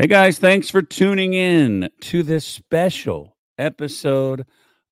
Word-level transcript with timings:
Hey 0.00 0.06
guys, 0.06 0.38
thanks 0.38 0.70
for 0.70 0.80
tuning 0.80 1.34
in 1.34 1.90
to 2.00 2.22
this 2.22 2.46
special 2.46 3.36
episode 3.58 4.46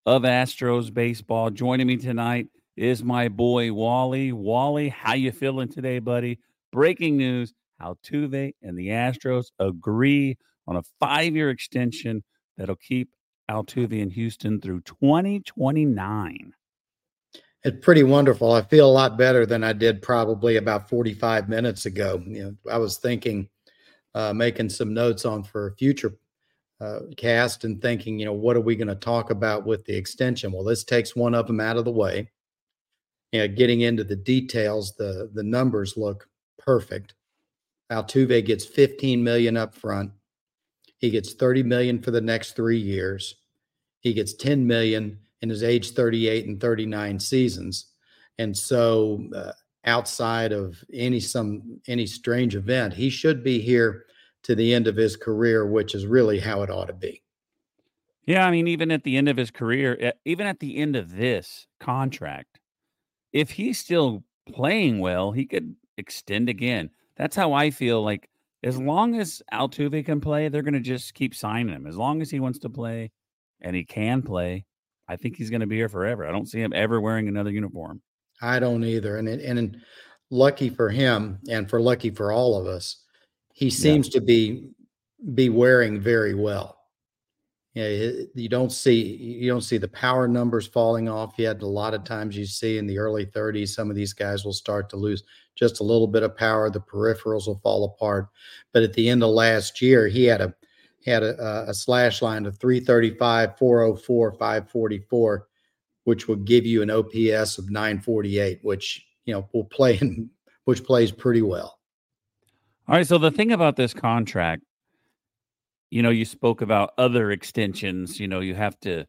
of 0.04 0.20
Astros 0.20 0.92
Baseball. 0.92 1.48
Joining 1.48 1.86
me 1.86 1.96
tonight 1.96 2.48
is 2.76 3.02
my 3.02 3.28
boy 3.28 3.72
Wally. 3.72 4.32
Wally, 4.32 4.90
how 4.90 5.14
you 5.14 5.32
feeling 5.32 5.68
today, 5.68 5.98
buddy? 5.98 6.40
Breaking 6.72 7.16
news: 7.16 7.54
Altuve 7.80 8.52
and 8.60 8.78
the 8.78 8.88
Astros 8.88 9.46
agree 9.58 10.36
on 10.66 10.76
a 10.76 10.82
five-year 11.00 11.48
extension 11.48 12.22
that'll 12.58 12.76
keep 12.76 13.08
Altuve 13.50 13.98
in 13.98 14.10
Houston 14.10 14.60
through 14.60 14.82
2029. 14.82 16.52
It's 17.64 17.82
pretty 17.82 18.02
wonderful. 18.02 18.52
I 18.52 18.60
feel 18.60 18.86
a 18.86 18.92
lot 18.92 19.16
better 19.16 19.46
than 19.46 19.64
I 19.64 19.72
did 19.72 20.02
probably 20.02 20.58
about 20.58 20.90
45 20.90 21.48
minutes 21.48 21.86
ago. 21.86 22.22
You 22.26 22.44
know, 22.44 22.54
I 22.70 22.76
was 22.76 22.98
thinking, 22.98 23.48
uh, 24.18 24.32
making 24.34 24.68
some 24.68 24.92
notes 24.92 25.24
on 25.24 25.44
for 25.44 25.68
a 25.68 25.76
future 25.76 26.12
uh, 26.80 27.00
cast 27.16 27.62
and 27.62 27.80
thinking, 27.80 28.18
you 28.18 28.24
know, 28.24 28.32
what 28.32 28.56
are 28.56 28.60
we 28.60 28.74
going 28.74 28.88
to 28.88 28.96
talk 28.96 29.30
about 29.30 29.64
with 29.64 29.84
the 29.84 29.94
extension? 29.94 30.50
Well, 30.50 30.64
this 30.64 30.82
takes 30.82 31.14
one 31.14 31.36
of 31.36 31.46
them 31.46 31.60
out 31.60 31.76
of 31.76 31.84
the 31.84 31.92
way. 31.92 32.28
You 33.30 33.40
know, 33.40 33.48
getting 33.48 33.82
into 33.82 34.02
the 34.02 34.16
details, 34.16 34.96
the 34.96 35.30
the 35.32 35.44
numbers 35.44 35.96
look 35.96 36.28
perfect. 36.58 37.14
Altuve 37.92 38.44
gets 38.44 38.64
15 38.64 39.22
million 39.22 39.56
up 39.56 39.72
front. 39.72 40.10
He 40.98 41.10
gets 41.10 41.34
30 41.34 41.62
million 41.62 42.02
for 42.02 42.10
the 42.10 42.20
next 42.20 42.56
three 42.56 42.78
years. 42.78 43.36
He 44.00 44.14
gets 44.14 44.34
10 44.34 44.66
million 44.66 45.20
in 45.42 45.48
his 45.48 45.62
age 45.62 45.92
38 45.92 46.46
and 46.46 46.60
39 46.60 47.20
seasons. 47.20 47.92
And 48.38 48.56
so, 48.56 49.28
uh, 49.34 49.52
outside 49.84 50.52
of 50.52 50.82
any 50.92 51.20
some 51.20 51.80
any 51.86 52.06
strange 52.06 52.54
event, 52.56 52.94
he 52.94 53.10
should 53.10 53.42
be 53.42 53.60
here 53.60 54.04
to 54.42 54.54
the 54.54 54.72
end 54.72 54.86
of 54.86 54.96
his 54.96 55.16
career, 55.16 55.66
which 55.66 55.94
is 55.94 56.06
really 56.06 56.38
how 56.38 56.62
it 56.62 56.70
ought 56.70 56.86
to 56.86 56.92
be. 56.92 57.22
Yeah, 58.26 58.46
I 58.46 58.50
mean, 58.50 58.68
even 58.68 58.90
at 58.90 59.04
the 59.04 59.16
end 59.16 59.28
of 59.28 59.36
his 59.36 59.50
career, 59.50 60.12
even 60.24 60.46
at 60.46 60.60
the 60.60 60.76
end 60.76 60.96
of 60.96 61.16
this 61.16 61.66
contract, 61.80 62.60
if 63.32 63.50
he's 63.50 63.78
still 63.78 64.22
playing 64.46 64.98
well, 64.98 65.32
he 65.32 65.46
could 65.46 65.74
extend 65.96 66.48
again. 66.48 66.90
That's 67.16 67.36
how 67.36 67.52
I 67.52 67.70
feel. 67.70 68.02
Like 68.02 68.28
as 68.62 68.78
long 68.78 69.18
as 69.18 69.42
Altuve 69.52 70.04
can 70.04 70.20
play, 70.20 70.48
they're 70.48 70.62
going 70.62 70.74
to 70.74 70.80
just 70.80 71.14
keep 71.14 71.34
signing 71.34 71.74
him. 71.74 71.86
As 71.86 71.96
long 71.96 72.20
as 72.20 72.30
he 72.30 72.40
wants 72.40 72.58
to 72.60 72.68
play 72.68 73.12
and 73.60 73.74
he 73.74 73.84
can 73.84 74.22
play, 74.22 74.64
I 75.08 75.16
think 75.16 75.36
he's 75.36 75.50
going 75.50 75.60
to 75.60 75.66
be 75.66 75.76
here 75.76 75.88
forever. 75.88 76.26
I 76.26 76.32
don't 76.32 76.48
see 76.48 76.60
him 76.60 76.72
ever 76.74 77.00
wearing 77.00 77.28
another 77.28 77.50
uniform. 77.50 78.02
I 78.40 78.58
don't 78.58 78.84
either. 78.84 79.16
And 79.16 79.28
and 79.28 79.80
lucky 80.30 80.70
for 80.70 80.90
him, 80.90 81.38
and 81.48 81.68
for 81.68 81.80
lucky 81.80 82.10
for 82.10 82.32
all 82.32 82.58
of 82.58 82.66
us, 82.66 83.04
he 83.52 83.70
seems 83.70 84.08
yeah. 84.08 84.20
to 84.20 84.26
be 84.26 84.70
be 85.34 85.48
wearing 85.48 86.00
very 86.00 86.34
well. 86.34 86.76
Yeah, 87.74 88.10
you 88.34 88.48
don't 88.48 88.72
see 88.72 89.00
you 89.00 89.48
don't 89.48 89.62
see 89.62 89.78
the 89.78 89.88
power 89.88 90.26
numbers 90.26 90.66
falling 90.66 91.08
off 91.08 91.34
yet. 91.36 91.62
A 91.62 91.66
lot 91.66 91.94
of 91.94 92.04
times 92.04 92.36
you 92.36 92.46
see 92.46 92.78
in 92.78 92.86
the 92.86 92.98
early 92.98 93.26
30s, 93.26 93.68
some 93.68 93.90
of 93.90 93.96
these 93.96 94.12
guys 94.12 94.44
will 94.44 94.52
start 94.52 94.88
to 94.90 94.96
lose 94.96 95.22
just 95.54 95.80
a 95.80 95.84
little 95.84 96.06
bit 96.06 96.22
of 96.22 96.36
power. 96.36 96.70
The 96.70 96.80
peripherals 96.80 97.46
will 97.46 97.60
fall 97.62 97.84
apart. 97.84 98.28
But 98.72 98.82
at 98.82 98.94
the 98.94 99.08
end 99.08 99.22
of 99.22 99.30
last 99.30 99.82
year, 99.82 100.08
he 100.08 100.24
had 100.24 100.40
a 100.40 100.54
had 101.04 101.22
a, 101.22 101.68
a 101.68 101.74
slash 101.74 102.22
line 102.22 102.46
of 102.46 102.58
335, 102.58 103.58
404, 103.58 104.32
544, 104.32 105.48
which 106.08 106.26
will 106.26 106.36
give 106.36 106.64
you 106.64 106.80
an 106.80 106.90
OPS 106.90 107.58
of 107.58 107.70
948, 107.70 108.60
which 108.62 109.06
you 109.26 109.34
know 109.34 109.48
will 109.52 109.64
play 109.64 109.98
in, 110.00 110.30
which 110.64 110.82
plays 110.82 111.12
pretty 111.12 111.42
well. 111.42 111.78
All 112.88 112.94
right. 112.96 113.06
So 113.06 113.18
the 113.18 113.30
thing 113.30 113.52
about 113.52 113.76
this 113.76 113.92
contract 113.92 114.62
you 115.90 116.02
know, 116.02 116.10
you 116.10 116.24
spoke 116.24 116.60
about 116.60 116.92
other 116.98 117.30
extensions. 117.30 118.20
You 118.20 118.28
know, 118.28 118.40
you 118.40 118.54
have 118.54 118.78
to 118.80 119.06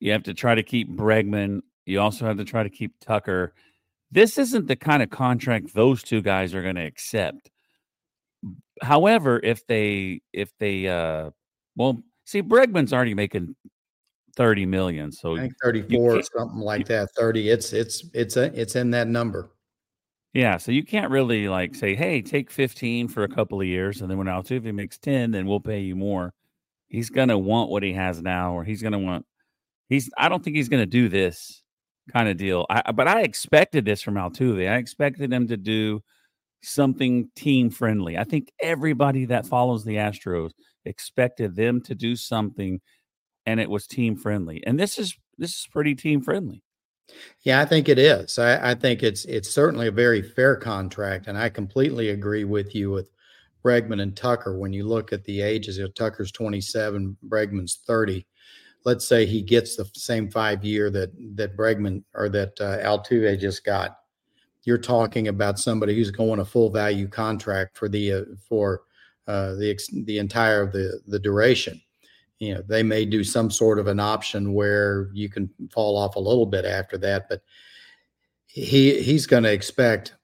you 0.00 0.12
have 0.12 0.22
to 0.24 0.34
try 0.34 0.54
to 0.54 0.62
keep 0.62 0.90
Bregman. 0.90 1.60
You 1.86 2.00
also 2.00 2.26
have 2.26 2.36
to 2.36 2.44
try 2.44 2.62
to 2.62 2.70
keep 2.70 2.92
Tucker. 3.00 3.54
This 4.10 4.38
isn't 4.38 4.66
the 4.66 4.76
kind 4.76 5.02
of 5.02 5.10
contract 5.10 5.74
those 5.74 6.02
two 6.02 6.22
guys 6.22 6.54
are 6.54 6.62
going 6.62 6.76
to 6.76 6.86
accept. 6.86 7.50
However, 8.82 9.40
if 9.42 9.66
they 9.66 10.20
if 10.32 10.56
they 10.58 10.88
uh 10.88 11.30
well, 11.76 12.02
see 12.24 12.42
Bregman's 12.42 12.92
already 12.92 13.14
making 13.14 13.56
30 14.38 14.66
million, 14.66 15.10
so 15.10 15.36
I 15.36 15.40
think 15.40 15.54
34 15.62 16.16
or 16.16 16.22
something 16.22 16.60
like 16.60 16.86
that. 16.86 17.10
30. 17.16 17.50
It's 17.50 17.72
it's 17.72 18.04
it's 18.14 18.36
a 18.36 18.44
it's 18.58 18.76
in 18.76 18.90
that 18.92 19.08
number. 19.08 19.50
Yeah, 20.32 20.58
so 20.58 20.70
you 20.70 20.84
can't 20.84 21.10
really 21.10 21.48
like 21.48 21.74
say, 21.74 21.96
"Hey, 21.96 22.22
take 22.22 22.48
15 22.48 23.08
for 23.08 23.24
a 23.24 23.28
couple 23.28 23.60
of 23.60 23.66
years, 23.66 24.00
and 24.00 24.08
then 24.08 24.16
when 24.16 24.28
Altuve 24.28 24.72
makes 24.72 24.96
10, 24.96 25.32
then 25.32 25.46
we'll 25.46 25.58
pay 25.58 25.80
you 25.80 25.96
more." 25.96 26.32
He's 26.86 27.10
gonna 27.10 27.36
want 27.36 27.68
what 27.68 27.82
he 27.82 27.92
has 27.94 28.22
now, 28.22 28.52
or 28.52 28.62
he's 28.62 28.80
gonna 28.80 29.00
want. 29.00 29.26
He's. 29.88 30.08
I 30.16 30.28
don't 30.28 30.42
think 30.44 30.54
he's 30.54 30.68
gonna 30.68 30.86
do 30.86 31.08
this 31.08 31.64
kind 32.12 32.28
of 32.28 32.36
deal. 32.36 32.64
I, 32.70 32.92
but 32.92 33.08
I 33.08 33.22
expected 33.22 33.84
this 33.84 34.02
from 34.02 34.14
Altuve. 34.14 34.70
I 34.70 34.76
expected 34.76 35.32
him 35.32 35.48
to 35.48 35.56
do 35.56 36.00
something 36.62 37.28
team 37.34 37.70
friendly. 37.70 38.16
I 38.16 38.24
think 38.24 38.52
everybody 38.62 39.24
that 39.26 39.46
follows 39.46 39.84
the 39.84 39.96
Astros 39.96 40.52
expected 40.84 41.56
them 41.56 41.80
to 41.82 41.94
do 41.94 42.14
something, 42.16 42.80
and 43.48 43.60
it 43.60 43.70
was 43.70 43.86
team 43.86 44.14
friendly. 44.14 44.62
And 44.66 44.78
this 44.78 44.98
is 44.98 45.16
this 45.38 45.52
is 45.52 45.68
pretty 45.72 45.94
team 45.94 46.20
friendly. 46.20 46.62
Yeah, 47.40 47.62
I 47.62 47.64
think 47.64 47.88
it 47.88 47.98
is. 47.98 48.38
I, 48.38 48.72
I, 48.72 48.74
think 48.74 49.02
it's 49.02 49.24
it's 49.24 49.48
certainly 49.48 49.88
a 49.88 49.92
very 49.92 50.20
fair 50.20 50.54
contract, 50.56 51.26
and 51.26 51.38
I 51.38 51.48
completely 51.48 52.10
agree 52.10 52.44
with 52.44 52.74
you 52.74 52.90
with 52.90 53.08
Bregman 53.64 54.02
and 54.02 54.14
Tucker. 54.14 54.58
When 54.58 54.74
you 54.74 54.86
look 54.86 55.14
at 55.14 55.24
the 55.24 55.40
ages, 55.40 55.80
Tucker's 55.94 56.30
27, 56.30 57.16
Bregman's 57.26 57.78
30. 57.86 58.26
Let's 58.84 59.08
say 59.08 59.24
he 59.24 59.40
gets 59.40 59.76
the 59.76 59.88
same 59.94 60.30
five 60.30 60.62
year 60.62 60.90
that 60.90 61.10
that 61.36 61.56
Bregman 61.56 62.04
or 62.12 62.28
that 62.28 62.60
uh, 62.60 62.78
Altuve 62.84 63.40
just 63.40 63.64
got. 63.64 63.96
You're 64.64 64.76
talking 64.76 65.28
about 65.28 65.58
somebody 65.58 65.94
who's 65.94 66.10
going 66.10 66.40
a 66.40 66.44
full 66.44 66.68
value 66.68 67.08
contract 67.08 67.78
for 67.78 67.88
the 67.88 68.12
uh, 68.12 68.22
for 68.46 68.82
uh, 69.26 69.54
the 69.54 69.78
the 70.04 70.18
entire 70.18 70.60
of 70.60 70.72
the 70.72 71.00
the 71.06 71.18
duration 71.18 71.80
you 72.38 72.54
know 72.54 72.62
they 72.68 72.82
may 72.82 73.04
do 73.04 73.24
some 73.24 73.50
sort 73.50 73.78
of 73.78 73.86
an 73.86 74.00
option 74.00 74.52
where 74.52 75.10
you 75.12 75.28
can 75.28 75.50
fall 75.72 75.96
off 75.96 76.16
a 76.16 76.20
little 76.20 76.46
bit 76.46 76.64
after 76.64 76.96
that 76.98 77.28
but 77.28 77.42
he 78.46 79.00
he's 79.02 79.26
going 79.26 79.42
to 79.42 79.52
expect 79.52 80.14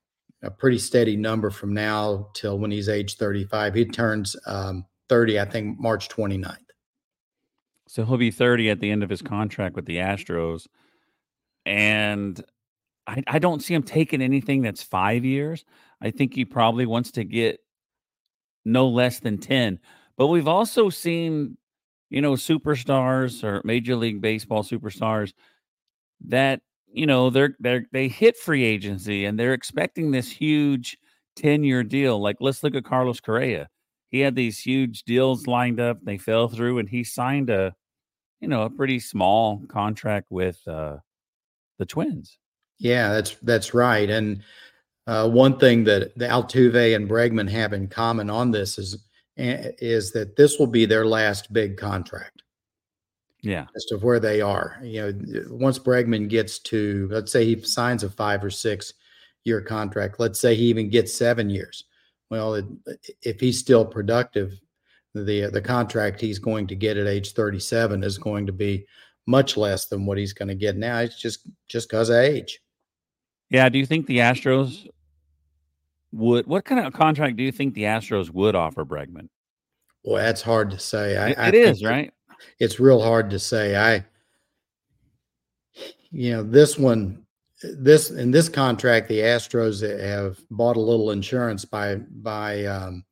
a 0.43 0.51
pretty 0.51 0.79
steady 0.79 1.17
number 1.17 1.51
from 1.51 1.73
now 1.73 2.29
till 2.35 2.59
when 2.59 2.71
he's 2.71 2.89
age 2.89 3.17
35 3.17 3.75
he 3.75 3.85
turns 3.85 4.37
um, 4.47 4.85
30 5.09 5.41
i 5.41 5.45
think 5.45 5.79
march 5.79 6.09
29th 6.09 6.57
so 7.87 8.05
he'll 8.05 8.17
be 8.17 8.31
30 8.31 8.71
at 8.71 8.81
the 8.81 8.91
end 8.91 9.03
of 9.03 9.11
his 9.11 9.23
contract 9.23 9.77
with 9.77 9.87
the 9.87 9.97
astros 9.97 10.67
and 11.67 12.43
I, 13.07 13.23
I 13.27 13.39
don't 13.39 13.63
see 13.63 13.75
him 13.75 13.83
taking 13.83 14.23
anything 14.23 14.63
that's 14.63 14.83
five 14.83 15.27
years. 15.27 15.65
I 16.01 16.11
think 16.11 16.35
he 16.35 16.47
probably 16.47 16.87
wants 16.87 17.11
to 17.13 17.25
get 17.25 17.61
no 18.65 18.89
less 18.89 19.21
than 19.21 19.37
10 19.37 19.79
but 20.17 20.29
we've 20.29 20.49
also 20.49 20.89
seen 20.89 21.57
you 22.15 22.21
know, 22.21 22.35
superstars 22.35 23.43
or 23.43 23.61
Major 23.65 23.97
League 23.97 24.21
Baseball 24.21 24.63
superstars 24.63 25.33
that 26.29 26.61
you 26.87 27.07
know 27.07 27.29
they're 27.29 27.57
they're 27.59 27.87
they 27.91 28.07
hit 28.07 28.37
free 28.37 28.63
agency 28.63 29.25
and 29.25 29.37
they're 29.37 29.53
expecting 29.53 30.13
this 30.13 30.31
huge 30.31 30.97
10 31.35 31.65
year 31.65 31.83
deal. 31.83 32.23
Like 32.23 32.37
let's 32.39 32.63
look 32.63 32.77
at 32.77 32.85
Carlos 32.85 33.19
Correa. 33.19 33.69
He 34.13 34.21
had 34.21 34.37
these 34.37 34.61
huge 34.61 35.03
deals 35.03 35.49
lined 35.49 35.81
up, 35.81 35.99
they 36.05 36.17
fell 36.17 36.47
through, 36.47 36.79
and 36.79 36.89
he 36.89 37.03
signed 37.03 37.51
a 37.51 37.75
you 38.41 38.47
know 38.47 38.63
a 38.63 38.71
pretty 38.71 39.01
small 39.01 39.65
contract 39.67 40.29
with 40.31 40.61
uh 40.69 40.99
the 41.81 41.87
twins. 41.87 42.39
Yeah, 42.79 43.13
that's 43.13 43.35
that's 43.43 43.75
right. 43.75 44.09
And 44.09 44.41
uh, 45.09 45.29
one 45.29 45.59
thing 45.59 45.83
that 45.85 46.17
the 46.17 46.29
Altuve 46.29 46.95
and 46.95 47.11
Bregman 47.11 47.51
have 47.51 47.73
in 47.73 47.89
common 47.89 48.31
on 48.31 48.53
this 48.53 48.79
is 48.79 49.05
is 49.37 50.13
that 50.13 50.37
this 50.37 50.59
will 50.59 50.67
be 50.67 50.87
their 50.87 51.07
last 51.07 51.53
big 51.53 51.77
contract. 51.77 52.43
Yeah. 53.43 53.67
As 53.77 53.85
to 53.87 53.99
where 53.99 54.21
they 54.21 54.41
are. 54.41 54.79
You 54.83 55.03
know, 55.03 55.45
once 55.51 55.79
Bregman 55.79 56.29
gets 56.29 56.59
to, 56.61 57.09
let's 57.11 57.31
say 57.31 57.45
he 57.45 57.61
signs 57.61 58.03
a 58.03 58.09
five 58.09 58.43
or 58.43 58.51
six 58.51 58.95
year 59.45 59.61
contract, 59.61 60.19
let's 60.19 60.41
say 60.41 60.55
he 60.55 60.65
even 60.65 60.89
gets 60.89 61.15
seven 61.15 61.51
years. 61.51 61.85
Well, 62.31 62.55
it, 62.55 62.65
if 63.23 63.41
he's 63.41 63.59
still 63.59 63.85
productive, 63.85 64.59
the 65.15 65.51
the 65.53 65.61
contract 65.61 66.21
he's 66.21 66.39
going 66.39 66.67
to 66.67 66.75
get 66.75 66.97
at 66.97 67.07
age 67.07 67.33
37 67.35 68.03
is 68.03 68.19
going 68.19 68.47
to 68.47 68.53
be 68.53 68.87
much 69.27 69.57
less 69.57 69.87
than 69.87 70.07
what 70.07 70.19
he's 70.19 70.33
going 70.33 70.49
to 70.49 70.55
get 70.55 70.77
now. 70.77 70.99
It's 70.99 71.21
just 71.21 71.47
just 71.69 71.89
because 71.89 72.09
of 72.09 72.17
age. 72.17 72.61
Yeah. 73.51 73.69
Do 73.69 73.79
you 73.79 73.87
think 73.87 74.07
the 74.07 74.19
Astros 74.19 74.89
would? 76.15 76.47
What 76.47 76.65
kind 76.65 76.85
of 76.87 76.93
contract 76.93 77.37
do 77.37 77.43
you 77.43 77.53
think 77.53 77.75
the 77.75 77.83
Astros 77.85 78.31
would 78.31 78.55
offer 78.55 78.85
Bregman? 78.85 79.29
Well, 80.05 80.23
that's 80.23 80.43
hard 80.43 80.71
to 80.71 80.79
say. 80.79 81.17
I, 81.17 81.29
It- 81.31 81.39
I 81.39 81.49
it 81.49 81.55
is 81.55 81.83
right. 81.85 82.13
It's 82.59 82.79
real 82.81 83.01
hard 83.01 83.31
to 83.31 83.39
say. 83.39 83.77
I, 83.77 84.05
you 86.11 86.33
know, 86.33 86.43
this 86.43 86.79
one, 86.79 87.25
this 87.63 88.11
in 88.11 88.31
this 88.31 88.49
contract, 88.49 89.09
the 89.09 89.21
Astros 89.21 89.81
have 90.01 90.39
bought 90.51 90.77
a 90.77 90.81
little 90.81 91.11
insurance 91.11 91.65
by 91.65 91.97
by 91.97 92.65
um, 92.67 93.05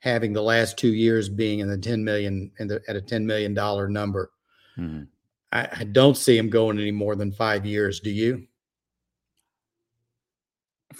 having 0.00 0.32
the 0.32 0.42
last 0.42 0.76
two 0.76 0.92
years 0.92 1.28
being 1.28 1.60
in 1.60 1.68
the 1.68 1.78
ten 1.78 2.02
million 2.04 2.50
in 2.58 2.66
the, 2.68 2.82
at 2.88 2.96
a 2.96 3.00
ten 3.00 3.24
million 3.26 3.54
dollar 3.54 3.88
number. 3.88 4.30
Mhm. 4.78 5.06
I, 5.52 5.68
I 5.72 5.84
don't 5.84 6.16
see 6.16 6.36
him 6.36 6.50
going 6.50 6.78
any 6.78 6.90
more 6.90 7.14
than 7.14 7.32
five 7.32 7.64
years. 7.64 8.00
Do 8.00 8.10
you 8.10 8.46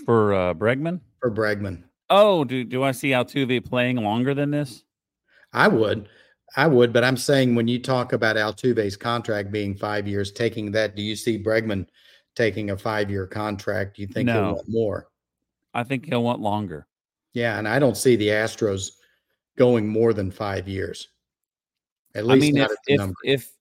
For 0.05 0.35
uh, 0.35 0.55
Bregman? 0.55 1.01
for 1.21 1.31
Bregman? 1.31 1.85
Oh, 2.11 2.45
do 2.45 2.63
do 2.65 2.83
I 2.83 2.93
see 2.93 3.11
Altuve 3.11 3.65
playing 3.65 3.97
longer 3.97 4.35
than 4.35 4.51
this? 4.51 4.85
I 5.53 5.69
would. 5.69 6.09
I 6.57 6.67
would, 6.67 6.93
but 6.93 7.03
I'm 7.05 7.17
saying 7.17 7.55
when 7.55 7.67
you 7.69 7.79
talk 7.81 8.13
about 8.13 8.37
Altuve's 8.37 8.97
contract 8.97 9.51
being 9.51 9.75
five 9.77 10.07
years, 10.07 10.31
taking 10.33 10.71
that, 10.73 10.95
do 10.97 11.03
you 11.03 11.17
see 11.17 11.43
Bregman 11.43 11.87
taking 12.37 12.71
a 12.71 12.77
five 12.77 13.11
year 13.11 13.27
contract? 13.27 13.97
Do 13.97 14.03
you 14.03 14.09
think 14.09 14.29
he'll 14.31 14.43
No. 14.43 14.53
want 14.55 14.69
more? 14.69 15.09
I 15.75 15.83
think 15.83 16.07
he'll 16.07 16.23
want 16.23 16.41
longer. 16.41 16.87
Yeah, 17.35 17.59
and 17.59 17.67
I 17.69 17.79
don't 17.79 17.97
see 17.97 18.17
the 18.17 18.29
Astros 18.29 18.93
going 19.59 19.87
more 19.89 20.13
than 20.15 20.31
five 20.31 20.69
years. 20.69 21.09
At 22.15 22.25
I 22.25 22.29
least 22.29 22.47
mean, 22.47 22.55
not 22.55 22.71
if 22.71 22.73
at 22.73 22.79
the 22.87 22.95
if, 22.95 22.99
number. 23.01 23.15
if 23.25 23.53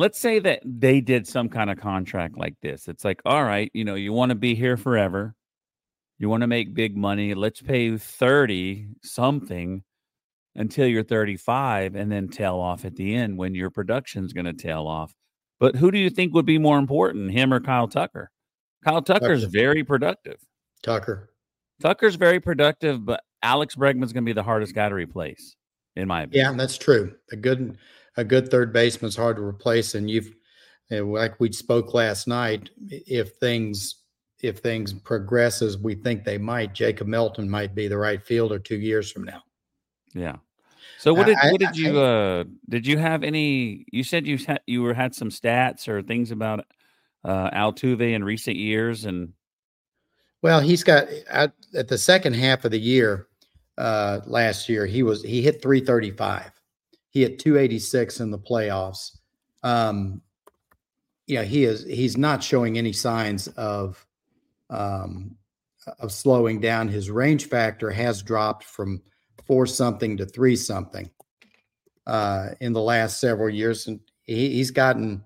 let's 0.00 0.18
say 0.18 0.38
that 0.38 0.62
they 0.64 1.02
did 1.02 1.28
some 1.28 1.50
kind 1.50 1.68
of 1.68 1.78
contract 1.78 2.38
like 2.38 2.54
this, 2.62 2.88
it's 2.88 3.04
like, 3.04 3.20
all 3.26 3.44
right, 3.44 3.70
you 3.74 3.84
know, 3.84 3.96
you 3.96 4.14
want 4.14 4.30
to 4.30 4.34
be 4.34 4.54
here 4.54 4.78
forever, 4.78 5.34
you 6.18 6.26
want 6.26 6.40
to 6.40 6.46
make 6.46 6.72
big 6.72 6.96
money. 6.96 7.34
Let's 7.34 7.60
pay 7.60 7.84
you 7.84 7.98
thirty 7.98 8.88
something 9.02 9.82
until 10.56 10.86
you're 10.86 11.04
35, 11.04 11.96
and 11.96 12.10
then 12.10 12.28
tail 12.28 12.56
off 12.56 12.86
at 12.86 12.96
the 12.96 13.14
end 13.14 13.36
when 13.36 13.54
your 13.54 13.68
production's 13.68 14.32
going 14.32 14.46
to 14.46 14.54
tail 14.54 14.86
off. 14.86 15.14
But 15.58 15.76
who 15.76 15.90
do 15.90 15.98
you 15.98 16.08
think 16.08 16.32
would 16.32 16.46
be 16.46 16.58
more 16.58 16.78
important, 16.78 17.30
him 17.30 17.52
or 17.52 17.60
Kyle 17.60 17.86
Tucker? 17.86 18.30
Kyle 18.82 19.02
Tucker's 19.02 19.42
Tucker. 19.42 19.52
very 19.52 19.84
productive. 19.84 20.38
Tucker. 20.82 21.28
Tucker's 21.82 22.14
very 22.14 22.40
productive, 22.40 23.04
but 23.04 23.22
Alex 23.42 23.74
Bregman's 23.76 24.14
going 24.14 24.24
to 24.24 24.28
be 24.28 24.32
the 24.32 24.42
hardest 24.42 24.74
guy 24.74 24.88
to 24.88 24.94
replace, 24.94 25.56
in 25.94 26.08
my 26.08 26.22
opinion. 26.22 26.52
Yeah, 26.52 26.56
that's 26.56 26.78
true. 26.78 27.14
A 27.32 27.36
good 27.36 27.76
a 28.20 28.24
good 28.24 28.50
third 28.50 28.72
baseman 28.72 29.08
is 29.08 29.16
hard 29.16 29.36
to 29.36 29.42
replace, 29.42 29.94
and 29.94 30.08
you've 30.10 30.34
like 30.90 31.40
we 31.40 31.50
spoke 31.52 31.94
last 31.94 32.28
night. 32.28 32.70
If 32.88 33.36
things 33.36 33.96
if 34.42 34.58
things 34.58 34.92
progress 34.92 35.62
as 35.62 35.78
we 35.78 35.94
think 35.94 36.24
they 36.24 36.38
might, 36.38 36.74
Jacob 36.74 37.06
Melton 37.06 37.48
might 37.48 37.74
be 37.74 37.88
the 37.88 37.96
right 37.98 38.22
fielder 38.22 38.58
two 38.58 38.78
years 38.78 39.10
from 39.10 39.24
now. 39.24 39.42
Yeah. 40.14 40.36
So 40.98 41.14
what 41.14 41.26
did 41.26 41.36
I- 41.36 41.50
what 41.50 41.60
did 41.60 41.76
you 41.76 41.98
uh 41.98 42.44
did 42.68 42.86
you 42.86 42.98
have 42.98 43.22
any 43.22 43.86
you 43.90 44.04
said 44.04 44.26
you 44.26 44.36
had 44.38 44.60
you 44.66 44.82
were 44.82 44.94
had 44.94 45.14
some 45.14 45.30
stats 45.30 45.88
or 45.88 46.02
things 46.02 46.30
about 46.30 46.66
uh 47.24 47.50
Altuve 47.50 48.12
in 48.12 48.22
recent 48.24 48.56
years 48.56 49.06
and 49.06 49.32
Well, 50.42 50.60
he's 50.60 50.84
got 50.84 51.08
at, 51.30 51.52
at 51.74 51.88
the 51.88 51.98
second 51.98 52.34
half 52.34 52.64
of 52.64 52.70
the 52.70 52.80
year 52.80 53.28
uh, 53.78 54.20
last 54.26 54.68
year. 54.68 54.84
He 54.84 55.02
was 55.02 55.22
he 55.22 55.40
hit 55.42 55.62
335. 55.62 56.50
He 57.10 57.22
hit 57.22 57.38
286 57.38 58.20
in 58.20 58.30
the 58.30 58.38
playoffs. 58.38 59.18
Um, 59.62 60.22
you 61.26 61.36
know, 61.36 61.44
he 61.44 61.64
is 61.64 61.84
he's 61.84 62.16
not 62.16 62.42
showing 62.42 62.78
any 62.78 62.92
signs 62.92 63.48
of 63.48 64.04
um, 64.68 65.36
of 65.98 66.12
slowing 66.12 66.60
down. 66.60 66.88
His 66.88 67.10
range 67.10 67.46
factor 67.46 67.90
has 67.90 68.22
dropped 68.22 68.64
from 68.64 69.02
four 69.46 69.66
something 69.66 70.16
to 70.16 70.26
three 70.26 70.56
something 70.56 71.10
uh, 72.06 72.50
in 72.60 72.72
the 72.72 72.80
last 72.80 73.20
several 73.20 73.50
years, 73.50 73.86
and 73.86 74.00
he, 74.22 74.50
he's 74.50 74.70
gotten 74.70 75.22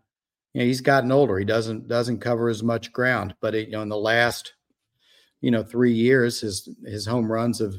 you 0.52 0.60
know 0.60 0.66
he's 0.66 0.80
gotten 0.80 1.12
older. 1.12 1.38
He 1.38 1.44
doesn't 1.44 1.88
doesn't 1.88 2.20
cover 2.20 2.48
as 2.48 2.62
much 2.62 2.92
ground, 2.92 3.34
but 3.40 3.54
it, 3.54 3.68
you 3.68 3.72
know 3.72 3.82
in 3.82 3.88
the 3.88 3.96
last 3.96 4.54
you 5.40 5.50
know 5.50 5.62
three 5.62 5.92
years 5.92 6.40
his 6.40 6.68
his 6.84 7.06
home 7.06 7.30
runs 7.30 7.60
have 7.60 7.74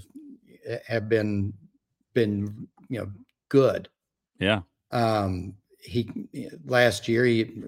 have 0.87 1.09
been 1.09 1.53
been 2.13 2.67
you 2.89 2.99
know 2.99 3.11
good 3.49 3.89
yeah. 4.39 4.61
um 4.91 5.53
he 5.79 6.09
last 6.65 7.07
year 7.07 7.25
he 7.25 7.61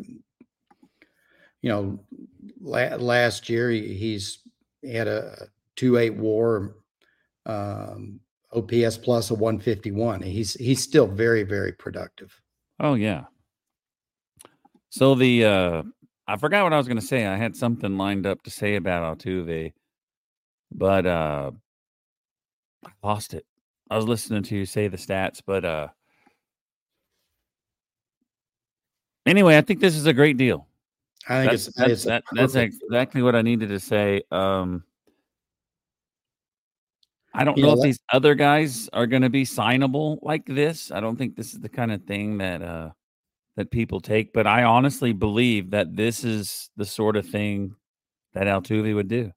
you 1.62 1.69
know 1.69 2.00
la- 2.60 2.96
last 2.96 3.50
year 3.50 3.69
he, 3.69 3.94
he's 3.94 4.40
had 4.90 5.08
a 5.08 5.48
2-8 5.78 6.18
war 6.18 6.78
um 7.46 8.19
ops 8.54 8.98
plus 8.98 9.30
a 9.30 9.36
151 9.36 10.22
he's 10.22 10.54
he's 10.54 10.81
still 10.81 11.08
very 11.08 11.44
very 11.44 11.74
productive 11.74 12.42
Oh 12.80 12.94
yeah. 12.94 13.25
So 14.90 15.16
the 15.16 15.46
uh 15.46 15.84
I 16.28 16.38
forgot 16.38 16.64
what 16.64 16.74
I 16.74 16.78
was 16.78 16.88
going 16.88 17.00
to 17.00 17.06
say. 17.06 17.25
I 17.25 17.38
had 17.38 17.56
something 17.56 17.98
lined 17.98 18.28
up 18.28 18.44
to 18.44 18.52
say 18.52 18.75
about 18.75 19.19
Altuve, 19.19 19.74
but 20.72 21.06
uh 21.06 21.52
I 22.86 22.90
lost 23.04 23.34
it. 23.34 23.46
I 23.90 23.96
was 23.96 24.06
listening 24.06 24.44
to 24.44 24.56
you 24.56 24.66
say 24.66 24.88
the 24.88 24.98
stats, 24.98 25.42
but 25.46 25.66
uh 25.66 25.88
anyway, 29.28 29.58
I 29.58 29.62
think 29.62 29.80
this 29.80 29.96
is 29.96 30.06
a 30.06 30.14
great 30.14 30.38
deal. 30.38 30.68
i 31.28 31.40
think 31.40 31.52
that's 31.52 31.68
it's 31.68 31.78
that's, 31.78 31.92
it's 31.92 32.06
that, 32.06 32.24
that's 32.34 32.56
exactly 32.56 33.22
what 33.22 33.36
I 33.36 33.42
needed 33.42 33.70
to 33.70 33.80
say. 33.80 34.22
Um, 34.32 34.84
I 37.34 37.44
don't 37.44 37.58
You 37.58 37.64
know 37.64 37.76
know, 37.76 37.78
if 37.82 37.84
these 37.84 38.00
other 38.12 38.34
guys 38.34 38.90
are 38.94 39.06
going 39.06 39.22
to 39.22 39.30
be 39.30 39.44
signable 39.44 40.18
like 40.24 40.46
this. 40.46 40.92
I 40.92 41.00
don't 41.00 41.18
think 41.18 41.36
this 41.36 41.54
is 41.54 41.60
the 41.60 41.70
kind 41.70 41.92
of 41.92 42.04
thing 42.06 42.40
that 42.40 42.62
uh, 42.64 42.92
that 43.58 43.70
people 43.70 44.02
take. 44.02 44.34
But 44.34 44.48
I 44.48 44.64
honestly 44.64 45.14
believe 45.14 45.72
that 45.72 45.96
this 45.96 46.24
is 46.24 46.70
the 46.78 46.86
sort 46.86 47.16
of 47.16 47.28
thing 47.28 47.76
that 48.34 48.48
Altuve 48.48 48.96
would 48.96 49.08
do. 49.08 49.32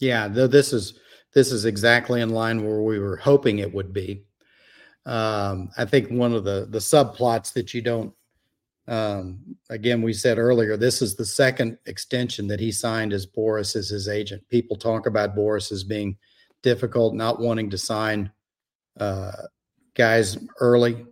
Yeah, 0.00 0.26
though 0.26 0.48
this 0.48 0.72
is 0.72 0.98
this 1.32 1.52
is 1.52 1.64
exactly 1.64 2.20
in 2.22 2.30
line 2.30 2.64
where 2.64 2.82
we 2.82 2.98
were 2.98 3.16
hoping 3.16 3.58
it 3.58 3.72
would 3.72 3.92
be. 3.92 4.24
Um, 5.06 5.70
I 5.76 5.84
think 5.84 6.10
one 6.10 6.32
of 6.32 6.44
the 6.44 6.66
the 6.70 6.78
subplots 6.78 7.52
that 7.52 7.72
you 7.74 7.82
don't 7.82 8.12
um, 8.86 9.56
again 9.70 10.02
we 10.02 10.12
said 10.12 10.38
earlier 10.38 10.76
this 10.76 11.00
is 11.00 11.14
the 11.16 11.24
second 11.24 11.78
extension 11.86 12.46
that 12.48 12.60
he 12.60 12.70
signed 12.70 13.12
as 13.12 13.26
Boras 13.26 13.76
as 13.76 13.88
his 13.88 14.08
agent. 14.08 14.46
People 14.48 14.76
talk 14.76 15.06
about 15.06 15.36
Boras 15.36 15.72
as 15.72 15.84
being 15.84 16.16
difficult, 16.62 17.14
not 17.14 17.40
wanting 17.40 17.70
to 17.70 17.78
sign 17.78 18.30
uh, 18.98 19.32
guys 19.94 20.36
early. 20.60 21.06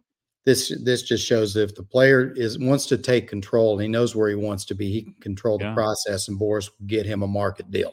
This 0.45 0.77
this 0.83 1.03
just 1.03 1.25
shows 1.25 1.55
that 1.55 1.63
if 1.63 1.75
the 1.77 1.85
player 1.85 2.33
is 2.35 2.59
wants 2.59 2.87
to 2.87 2.99
take 2.99 3.29
control, 3.29 3.79
he 3.79 3.87
knows 3.87 4.17
where 4.17 4.29
he 4.29 4.35
wants 4.35 4.65
to 4.67 4.75
be. 4.75 4.91
He 4.91 5.03
can 5.03 5.15
control 5.21 5.57
the 5.57 5.73
process, 5.73 6.27
and 6.27 6.39
Boras 6.39 6.69
will 6.69 6.87
get 6.87 7.07
him 7.07 7.23
a 7.23 7.29
market 7.29 7.71
deal. 7.71 7.93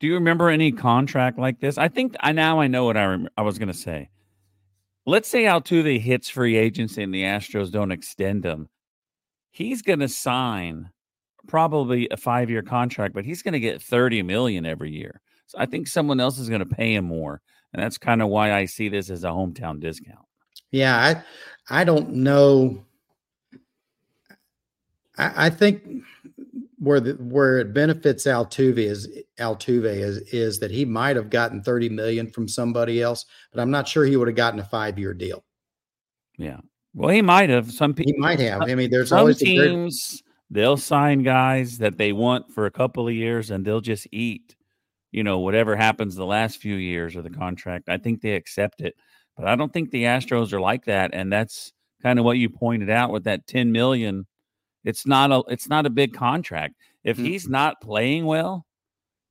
Do 0.00 0.08
you 0.08 0.14
remember 0.14 0.50
any 0.50 0.72
contract 0.72 1.38
like 1.38 1.60
this? 1.60 1.78
I 1.78 1.88
think 1.88 2.16
I 2.18 2.32
now 2.32 2.60
I 2.60 2.66
know 2.66 2.84
what 2.84 2.96
I 2.96 3.06
rem- 3.06 3.28
I 3.36 3.42
was 3.42 3.58
going 3.58 3.68
to 3.68 3.74
say. 3.74 4.10
Let's 5.06 5.28
say 5.28 5.44
Altuve 5.44 6.00
hits 6.00 6.28
free 6.28 6.56
agency 6.56 7.02
and 7.02 7.14
the 7.14 7.22
Astros 7.22 7.70
don't 7.70 7.92
extend 7.92 8.44
him. 8.44 8.68
He's 9.54 9.82
going 9.82 10.00
to 10.00 10.08
sign 10.08 10.90
probably 11.46 12.08
a 12.10 12.16
5-year 12.16 12.62
contract, 12.62 13.14
but 13.14 13.24
he's 13.24 13.40
going 13.40 13.52
to 13.52 13.60
get 13.60 13.80
30 13.80 14.24
million 14.24 14.66
every 14.66 14.90
year. 14.90 15.20
So 15.46 15.58
I 15.60 15.66
think 15.66 15.86
someone 15.86 16.18
else 16.18 16.40
is 16.40 16.48
going 16.48 16.58
to 16.58 16.66
pay 16.66 16.92
him 16.92 17.04
more, 17.04 17.40
and 17.72 17.80
that's 17.80 17.96
kind 17.96 18.20
of 18.20 18.30
why 18.30 18.52
I 18.52 18.64
see 18.64 18.88
this 18.88 19.10
as 19.10 19.22
a 19.22 19.28
hometown 19.28 19.78
discount. 19.78 20.26
Yeah, 20.72 20.96
I 20.96 21.82
I 21.82 21.84
don't 21.84 22.14
know. 22.14 22.84
I, 25.16 25.46
I 25.46 25.50
think 25.50 26.02
where 26.78 26.98
the 26.98 27.12
where 27.12 27.60
it 27.60 27.72
benefits 27.72 28.26
Altuve 28.26 28.78
is 28.78 29.08
Altuve 29.38 29.84
is 29.84 30.16
is 30.32 30.58
that 30.58 30.72
he 30.72 30.84
might 30.84 31.14
have 31.14 31.30
gotten 31.30 31.62
30 31.62 31.90
million 31.90 32.28
from 32.28 32.48
somebody 32.48 33.00
else, 33.00 33.24
but 33.52 33.60
I'm 33.60 33.70
not 33.70 33.86
sure 33.86 34.04
he 34.04 34.16
would 34.16 34.26
have 34.26 34.36
gotten 34.36 34.58
a 34.58 34.64
five 34.64 34.98
year 34.98 35.14
deal. 35.14 35.44
Yeah. 36.38 36.58
Well, 36.94 37.10
he 37.10 37.22
might 37.22 37.50
have. 37.50 37.72
Some 37.72 37.94
He 37.96 38.04
people 38.04 38.20
might 38.20 38.40
have. 38.40 38.62
I 38.62 38.74
mean, 38.74 38.90
there's 38.90 39.08
some 39.08 39.18
always 39.18 39.42
a 39.42 39.44
great, 39.44 39.68
teams 39.68 40.22
they'll 40.50 40.76
sign 40.76 41.22
guys 41.22 41.78
that 41.78 41.98
they 41.98 42.12
want 42.12 42.52
for 42.52 42.66
a 42.66 42.70
couple 42.70 43.08
of 43.08 43.14
years 43.14 43.50
and 43.50 43.64
they'll 43.64 43.80
just 43.80 44.06
eat 44.12 44.54
you 45.10 45.22
know 45.24 45.38
whatever 45.38 45.74
happens 45.74 46.14
the 46.14 46.26
last 46.26 46.60
few 46.60 46.74
years 46.76 47.16
of 47.16 47.24
the 47.24 47.30
contract 47.30 47.88
i 47.88 47.96
think 47.96 48.20
they 48.20 48.34
accept 48.34 48.80
it 48.80 48.94
but 49.36 49.46
i 49.46 49.56
don't 49.56 49.72
think 49.72 49.90
the 49.90 50.04
astros 50.04 50.52
are 50.52 50.60
like 50.60 50.84
that 50.84 51.10
and 51.14 51.32
that's 51.32 51.72
kind 52.02 52.18
of 52.18 52.24
what 52.24 52.36
you 52.36 52.50
pointed 52.50 52.90
out 52.90 53.10
with 53.10 53.24
that 53.24 53.46
10 53.46 53.72
million 53.72 54.26
it's 54.84 55.06
not 55.06 55.32
a 55.32 55.42
it's 55.48 55.68
not 55.68 55.86
a 55.86 55.90
big 55.90 56.12
contract 56.12 56.74
if 57.04 57.16
Mhm. 57.16 57.26
he's 57.26 57.48
not 57.48 57.80
playing 57.80 58.26
well 58.26 58.66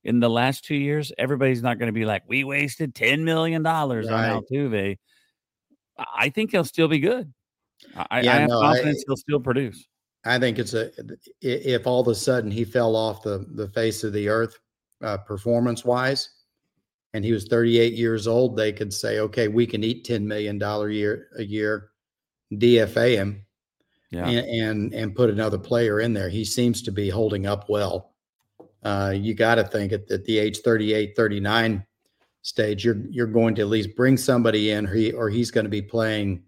in 0.04 0.20
the 0.20 0.30
last 0.30 0.66
two 0.66 0.76
years, 0.76 1.14
everybody's 1.18 1.64
not 1.64 1.80
going 1.80 1.88
to 1.88 1.94
be 1.94 2.04
like, 2.06 2.24
we 2.28 2.44
wasted 2.44 2.94
$10 2.94 3.22
million 3.22 3.64
right. 3.64 4.06
on 4.10 4.44
Altuve. 4.44 4.98
I 5.98 6.30
think 6.30 6.52
he'll 6.52 6.66
still 6.66 6.90
be 6.90 7.00
good. 7.00 7.34
I, 7.96 8.22
yeah, 8.22 8.32
I 8.32 8.40
have 8.40 8.50
no, 8.50 8.62
confidence 8.62 9.00
I, 9.00 9.04
he'll 9.08 9.18
still 9.18 9.40
produce. 9.40 9.88
I 10.26 10.40
think 10.40 10.58
it's 10.60 10.74
a 10.74 10.92
if 11.42 11.86
all 11.86 12.02
of 12.02 12.08
a 12.08 12.16
sudden 12.16 12.50
he 12.50 12.64
fell 12.64 12.96
off 12.96 13.24
the 13.24 13.46
the 13.56 13.68
face 13.70 14.04
of 14.04 14.14
the 14.14 14.30
earth 14.30 14.58
uh, 15.02 15.18
performance 15.18 15.84
wise, 15.84 16.30
and 17.14 17.26
he 17.26 17.34
was 17.34 17.46
38 17.46 17.94
years 17.94 18.26
old, 18.26 18.56
they 18.56 18.72
could 18.72 18.94
say, 18.94 19.20
okay, 19.20 19.48
we 19.48 19.68
can 19.68 19.84
eat 19.84 20.06
10 20.06 20.26
million 20.26 20.58
dollar 20.58 20.90
year 20.90 21.28
a 21.38 21.44
year, 21.44 21.90
DFA 22.54 23.16
him, 23.16 23.46
yeah. 24.12 24.28
and, 24.28 24.48
and 24.48 24.94
and 24.94 25.16
put 25.16 25.30
another 25.30 25.58
player 25.58 26.00
in 26.00 26.14
there. 26.14 26.30
He 26.30 26.46
seems 26.46 26.82
to 26.84 26.92
be 26.92 27.10
holding 27.10 27.46
up 27.46 27.70
well. 27.70 28.14
Uh, 28.82 29.14
you 29.16 29.34
got 29.34 29.56
to 29.56 29.64
think 29.64 29.92
at, 29.92 30.10
at 30.12 30.26
the 30.26 30.38
age 30.38 30.60
38, 30.60 31.16
39 31.16 31.86
stage, 32.44 32.86
you're 32.86 33.02
you're 33.10 33.28
going 33.28 33.56
to 33.56 33.62
at 33.62 33.68
least 33.68 33.96
bring 33.96 34.16
somebody 34.16 34.72
in, 34.72 34.88
or, 34.88 34.94
he, 34.94 35.12
or 35.12 35.30
he's 35.30 35.52
going 35.52 35.66
to 35.66 35.70
be 35.70 35.82
playing 35.82 36.44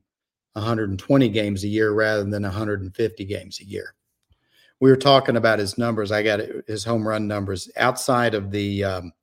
120 0.56 1.30
games 1.30 1.64
a 1.64 1.68
year 1.68 1.92
rather 1.92 2.24
than 2.24 2.44
150 2.44 3.26
games 3.26 3.60
a 3.60 3.66
year. 3.66 3.94
We 4.80 4.90
were 4.90 4.98
talking 4.98 5.38
about 5.38 5.60
his 5.60 5.78
numbers. 5.78 6.12
I 6.12 6.24
got 6.24 6.42
his 6.68 6.84
home 6.84 7.08
run 7.08 7.28
numbers 7.28 7.70
outside 7.78 8.34
of 8.34 8.52
the 8.52 8.84
um, 8.84 9.14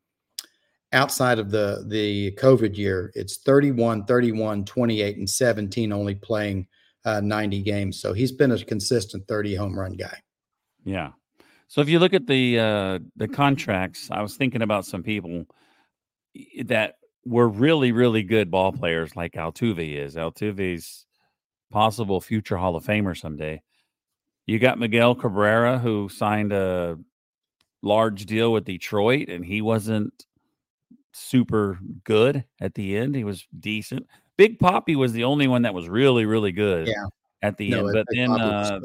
outside 0.93 1.39
of 1.39 1.51
the 1.51 1.85
the 1.89 2.33
COVID 2.33 2.77
year. 2.77 3.13
It's 3.15 3.39
31, 3.39 4.05
31, 4.05 4.65
28, 4.65 5.17
and 5.17 5.29
17 5.29 5.93
only 5.93 6.15
playing 6.15 6.67
uh, 7.05 7.21
90 7.21 7.63
games. 7.63 8.01
So 8.01 8.13
he's 8.13 8.33
been 8.33 8.53
a 8.53 8.65
consistent 8.65 9.27
30 9.27 9.55
home 9.55 9.79
run 9.79 9.93
guy. 9.93 10.19
Yeah. 10.85 11.11
So 11.69 11.81
if 11.81 11.89
you 11.89 11.99
look 11.99 12.13
at 12.15 12.27
the 12.27 12.59
uh, 12.59 12.99
the 13.17 13.29
contracts, 13.29 14.11
I 14.11 14.21
was 14.21 14.37
thinking 14.37 14.63
about 14.63 14.85
some 14.85 15.03
people 15.03 15.47
that 16.65 16.97
were 17.25 17.49
really 17.49 17.93
really 17.93 18.23
good 18.23 18.51
ball 18.51 18.73
players, 18.73 19.17
like 19.17 19.33
Altuve 19.33 19.97
is. 19.97 20.17
Altuve's 20.17 21.07
possible 21.73 22.21
future 22.21 22.57
Hall 22.57 22.77
of 22.77 22.85
Famer 22.85 23.19
someday. 23.19 23.63
You 24.47 24.59
got 24.59 24.79
Miguel 24.79 25.15
Cabrera, 25.15 25.79
who 25.79 26.09
signed 26.09 26.53
a 26.53 26.99
large 27.83 28.27
deal 28.27 28.53
with 28.53 28.65
Detroit, 28.65 29.29
and 29.29 29.45
he 29.45 29.61
wasn't 29.61 30.27
super 31.13 31.79
good 32.05 32.45
at 32.61 32.75
the 32.75 32.97
end. 32.97 33.15
He 33.15 33.25
was 33.25 33.47
decent. 33.59 34.07
Big 34.37 34.59
Poppy 34.59 34.97
was 34.97 35.13
the 35.13 35.25
only 35.25 35.47
one 35.47 35.63
that 35.63 35.75
was 35.75 35.89
really, 35.89 36.25
really 36.25 36.53
good 36.53 36.89
yeah. 36.89 37.07
at 37.43 37.57
the 37.57 37.71
no, 37.71 37.87
end. 37.87 37.91
But 37.93 38.07
then, 38.11 38.31
uh, 38.31 38.81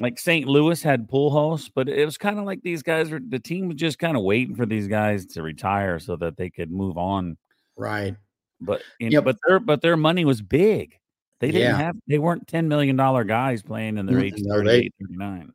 like 0.00 0.18
St. 0.18 0.46
Louis 0.46 0.82
had 0.82 1.08
Pujols, 1.08 1.70
but 1.72 1.88
it 1.88 2.04
was 2.04 2.18
kind 2.18 2.38
of 2.38 2.44
like 2.44 2.62
these 2.62 2.82
guys 2.82 3.10
were 3.10 3.20
the 3.20 3.38
team 3.38 3.68
was 3.68 3.76
just 3.76 3.98
kind 3.98 4.16
of 4.16 4.24
waiting 4.24 4.56
for 4.56 4.66
these 4.66 4.88
guys 4.88 5.26
to 5.26 5.42
retire 5.42 5.98
so 5.98 6.16
that 6.16 6.36
they 6.36 6.50
could 6.50 6.70
move 6.70 6.98
on. 6.98 7.36
Right. 7.76 8.16
But 8.60 8.82
you 8.98 9.10
know, 9.10 9.22
but 9.22 9.36
their 9.46 9.60
but 9.60 9.82
their 9.82 9.96
money 9.96 10.24
was 10.24 10.42
big. 10.42 10.98
They 11.40 11.50
didn't 11.50 11.62
yeah. 11.62 11.76
have 11.76 11.96
they 12.06 12.18
weren't 12.18 12.46
ten 12.48 12.68
million 12.68 12.96
dollar 12.96 13.24
guys 13.24 13.62
playing 13.62 13.98
in 13.98 14.06
their 14.06 14.20
age 14.20 14.34
no, 14.38 14.56
38, 14.56 14.94
39. 15.00 15.52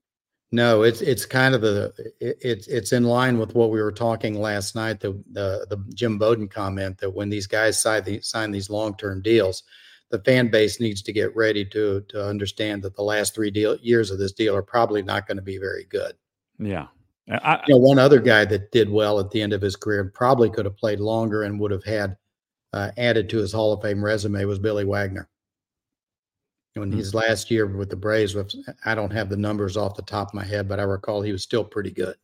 No, 0.51 0.81
it's 0.81 1.01
it's 1.01 1.25
kind 1.25 1.53
of 1.53 1.61
the 1.61 1.93
it's 2.19 2.67
it's 2.67 2.91
in 2.91 3.03
line 3.03 3.37
with 3.37 3.53
what 3.53 3.69
we 3.69 3.81
were 3.81 3.91
talking 3.91 4.39
last 4.39 4.75
night. 4.75 4.99
The 4.99 5.11
the 5.31 5.67
the 5.69 5.83
Jim 5.93 6.17
Bowden 6.17 6.47
comment 6.47 6.97
that 6.99 7.13
when 7.13 7.29
these 7.29 7.45
guys 7.45 7.79
sign 7.79 8.03
the, 8.03 8.19
sign 8.21 8.51
these 8.51 8.69
long 8.69 8.97
term 8.97 9.21
deals, 9.21 9.63
the 10.09 10.19
fan 10.19 10.49
base 10.49 10.79
needs 10.79 11.03
to 11.03 11.13
get 11.13 11.35
ready 11.35 11.63
to 11.65 12.01
to 12.09 12.25
understand 12.25 12.81
that 12.81 12.95
the 12.95 13.03
last 13.03 13.35
three 13.35 13.51
deal, 13.51 13.77
years 13.77 14.09
of 14.09 14.17
this 14.17 14.31
deal 14.31 14.55
are 14.55 14.63
probably 14.63 15.03
not 15.03 15.27
going 15.27 15.37
to 15.37 15.43
be 15.43 15.59
very 15.59 15.85
good. 15.85 16.13
Yeah. 16.57 16.87
I, 17.31 17.61
you 17.67 17.75
know, 17.75 17.79
one 17.79 17.99
other 17.99 18.19
guy 18.19 18.43
that 18.45 18.71
did 18.71 18.89
well 18.89 19.19
at 19.19 19.29
the 19.29 19.41
end 19.41 19.53
of 19.53 19.61
his 19.61 19.75
career 19.75 20.01
and 20.01 20.11
probably 20.11 20.49
could 20.49 20.65
have 20.65 20.77
played 20.77 20.99
longer 20.99 21.43
and 21.43 21.59
would 21.59 21.69
have 21.69 21.83
had 21.83 22.17
uh, 22.73 22.89
added 22.97 23.29
to 23.29 23.37
his 23.37 23.53
Hall 23.53 23.71
of 23.71 23.83
Fame 23.83 24.03
resume 24.03 24.45
was 24.45 24.57
Billy 24.57 24.83
Wagner. 24.83 25.29
In 26.75 26.91
his 26.91 27.13
last 27.13 27.49
year 27.49 27.65
with 27.65 27.89
the 27.89 27.95
Braves, 27.95 28.35
I 28.85 28.95
don't 28.95 29.11
have 29.11 29.29
the 29.29 29.37
numbers 29.37 29.75
off 29.75 29.95
the 29.95 30.01
top 30.03 30.29
of 30.29 30.33
my 30.33 30.45
head, 30.45 30.67
but 30.67 30.79
I 30.79 30.83
recall 30.83 31.21
he 31.21 31.31
was 31.31 31.43
still 31.43 31.63
pretty 31.63 31.91
good. 31.91 32.15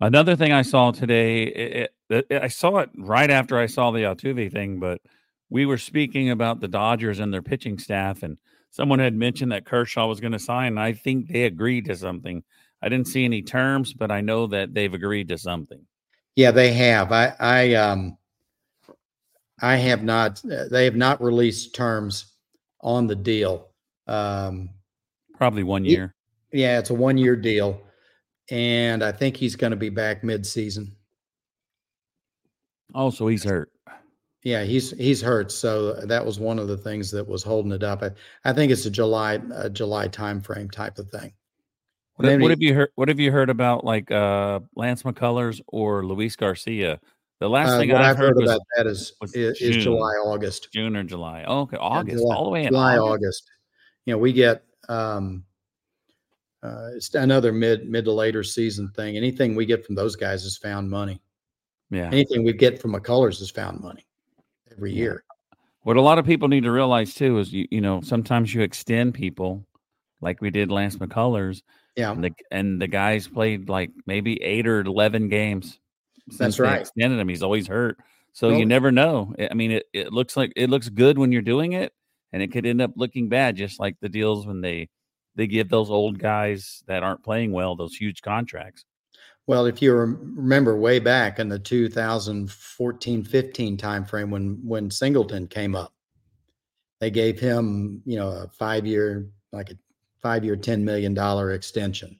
Another 0.00 0.34
thing 0.36 0.52
I 0.52 0.62
saw 0.62 0.90
today, 0.90 1.44
it, 1.44 1.94
it, 2.10 2.26
I 2.30 2.48
saw 2.48 2.78
it 2.78 2.90
right 2.96 3.30
after 3.30 3.58
I 3.58 3.66
saw 3.66 3.90
the 3.90 4.00
Altuve 4.00 4.52
thing, 4.52 4.80
but 4.80 5.00
we 5.50 5.66
were 5.66 5.78
speaking 5.78 6.30
about 6.30 6.60
the 6.60 6.68
Dodgers 6.68 7.20
and 7.20 7.32
their 7.32 7.42
pitching 7.42 7.78
staff, 7.78 8.22
and 8.22 8.38
someone 8.70 8.98
had 8.98 9.14
mentioned 9.14 9.52
that 9.52 9.66
Kershaw 9.66 10.06
was 10.08 10.20
going 10.20 10.32
to 10.32 10.38
sign. 10.38 10.68
And 10.68 10.80
I 10.80 10.94
think 10.94 11.28
they 11.28 11.44
agreed 11.44 11.84
to 11.86 11.96
something. 11.96 12.42
I 12.82 12.88
didn't 12.88 13.08
see 13.08 13.24
any 13.24 13.42
terms, 13.42 13.94
but 13.94 14.10
I 14.10 14.20
know 14.20 14.46
that 14.48 14.74
they've 14.74 14.92
agreed 14.92 15.28
to 15.28 15.38
something. 15.38 15.80
Yeah, 16.36 16.50
they 16.50 16.72
have. 16.72 17.12
I, 17.12 17.32
I, 17.38 17.74
um, 17.74 18.18
I 19.62 19.76
have 19.76 20.02
not. 20.02 20.42
They 20.42 20.84
have 20.84 20.96
not 20.96 21.22
released 21.22 21.74
terms 21.74 22.33
on 22.84 23.08
the 23.08 23.16
deal. 23.16 23.70
Um, 24.06 24.68
Probably 25.36 25.64
one 25.64 25.84
year. 25.84 26.14
yeah, 26.52 26.78
it's 26.78 26.90
a 26.90 26.94
one 26.94 27.18
year 27.18 27.34
deal, 27.34 27.80
and 28.50 29.02
I 29.02 29.10
think 29.10 29.36
he's 29.36 29.56
going 29.56 29.72
to 29.72 29.76
be 29.76 29.88
back 29.88 30.22
mid 30.22 30.46
season. 30.46 30.94
Oh, 32.94 33.10
so 33.10 33.26
he's 33.26 33.42
hurt. 33.42 33.72
Yeah, 34.44 34.62
he's 34.62 34.90
he's 34.92 35.20
hurt. 35.20 35.50
So 35.50 35.94
that 35.94 36.24
was 36.24 36.38
one 36.38 36.58
of 36.58 36.68
the 36.68 36.76
things 36.76 37.10
that 37.10 37.26
was 37.26 37.42
holding 37.42 37.72
it 37.72 37.82
up. 37.82 38.02
I, 38.02 38.10
I 38.44 38.52
think 38.52 38.70
it's 38.70 38.86
a 38.86 38.90
July 38.90 39.40
a 39.54 39.70
July 39.70 40.06
timeframe 40.06 40.70
type 40.70 40.98
of 40.98 41.08
thing. 41.08 41.32
What, 42.16 42.40
what 42.40 42.50
have 42.50 42.62
you 42.62 42.74
heard? 42.74 42.90
What 42.94 43.08
have 43.08 43.18
you 43.18 43.32
heard 43.32 43.50
about 43.50 43.84
like 43.84 44.10
uh, 44.10 44.60
Lance 44.76 45.02
McCullers 45.02 45.60
or 45.66 46.06
Luis 46.06 46.36
Garcia? 46.36 47.00
The 47.44 47.50
last 47.50 47.72
uh, 47.72 47.78
thing 47.78 47.92
I've, 47.92 48.00
I've, 48.00 48.16
heard, 48.16 48.36
heard 48.36 48.42
about 48.42 48.62
that 48.74 48.86
is 48.86 49.12
is, 49.34 49.60
is, 49.60 49.84
July, 49.84 50.14
August, 50.24 50.68
June 50.72 50.96
or 50.96 51.04
July. 51.04 51.44
Oh, 51.46 51.60
okay, 51.60 51.76
August, 51.76 52.16
July, 52.16 52.34
all 52.34 52.44
the 52.44 52.50
way 52.50 52.62
in 52.62 52.68
July, 52.68 52.96
August. 52.96 53.12
August. 53.12 53.50
You 54.06 54.14
know, 54.14 54.18
we 54.18 54.32
get 54.32 54.64
um, 54.88 55.44
uh, 56.62 56.92
it's 56.96 57.14
another 57.14 57.52
mid 57.52 57.86
mid 57.86 58.06
to 58.06 58.12
later 58.12 58.42
season 58.42 58.90
thing. 58.96 59.18
Anything 59.18 59.54
we 59.54 59.66
get 59.66 59.84
from 59.84 59.94
those 59.94 60.16
guys 60.16 60.42
is 60.44 60.56
found 60.56 60.88
money. 60.88 61.20
Yeah. 61.90 62.06
Anything 62.06 62.44
we 62.44 62.54
get 62.54 62.80
from 62.80 62.94
McCullers 62.94 63.42
is 63.42 63.50
found 63.50 63.78
money 63.82 64.06
every 64.72 64.92
yeah. 64.92 65.02
year. 65.02 65.24
What 65.82 65.98
a 65.98 66.00
lot 66.00 66.18
of 66.18 66.24
people 66.24 66.48
need 66.48 66.62
to 66.62 66.72
realize 66.72 67.12
too 67.12 67.40
is 67.40 67.52
you 67.52 67.68
you 67.70 67.82
know 67.82 68.00
sometimes 68.00 68.54
you 68.54 68.62
extend 68.62 69.12
people, 69.12 69.66
like 70.22 70.40
we 70.40 70.48
did 70.48 70.70
Lance 70.70 70.96
McCullers. 70.96 71.60
Yeah. 71.94 72.10
And 72.10 72.24
the 72.24 72.30
and 72.50 72.80
the 72.80 72.88
guys 72.88 73.28
played 73.28 73.68
like 73.68 73.90
maybe 74.06 74.42
eight 74.42 74.66
or 74.66 74.80
eleven 74.80 75.28
games 75.28 75.78
that's 76.26 76.58
right. 76.58 76.82
Extended 76.82 77.18
him. 77.18 77.28
He's 77.28 77.42
always 77.42 77.66
hurt. 77.66 77.98
So 78.32 78.50
you 78.50 78.66
never 78.66 78.90
know. 78.90 79.34
I 79.50 79.54
mean, 79.54 79.70
it, 79.70 79.84
it 79.92 80.12
looks 80.12 80.36
like 80.36 80.52
it 80.56 80.68
looks 80.68 80.88
good 80.88 81.18
when 81.18 81.30
you're 81.30 81.42
doing 81.42 81.72
it, 81.72 81.92
and 82.32 82.42
it 82.42 82.50
could 82.50 82.66
end 82.66 82.82
up 82.82 82.90
looking 82.96 83.28
bad, 83.28 83.54
just 83.54 83.78
like 83.78 83.96
the 84.00 84.08
deals 84.08 84.44
when 84.46 84.60
they 84.60 84.88
they 85.36 85.46
give 85.46 85.68
those 85.68 85.90
old 85.90 86.18
guys 86.18 86.82
that 86.86 87.04
aren't 87.04 87.22
playing 87.22 87.52
well 87.52 87.76
those 87.76 87.94
huge 87.94 88.22
contracts. 88.22 88.84
Well, 89.46 89.66
if 89.66 89.82
you 89.82 89.92
remember 89.92 90.76
way 90.76 90.98
back 90.98 91.38
in 91.38 91.48
the 91.48 91.60
2014-15 91.60 93.78
timeframe 93.78 94.30
when 94.30 94.58
when 94.64 94.90
Singleton 94.90 95.46
came 95.46 95.76
up, 95.76 95.92
they 96.98 97.10
gave 97.10 97.38
him, 97.38 98.02
you 98.06 98.16
know, 98.16 98.30
a 98.30 98.48
five-year, 98.48 99.28
like 99.52 99.70
a 99.70 99.74
five-year, 100.22 100.56
$10 100.56 100.80
million 100.80 101.16
extension. 101.52 102.18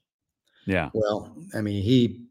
Yeah. 0.67 0.91
Well, 0.93 1.35
I 1.55 1.63
mean, 1.63 1.83
he 1.83 2.27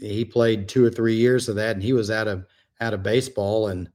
he 0.00 0.24
played 0.24 0.68
two 0.68 0.84
or 0.84 0.90
three 0.90 1.14
years 1.14 1.48
of 1.48 1.56
that, 1.56 1.76
and 1.76 1.82
he 1.82 1.92
was 1.92 2.10
out 2.10 2.28
of 2.28 2.46
out 2.80 2.94
of 2.94 3.02
baseball, 3.02 3.68
and 3.68 3.88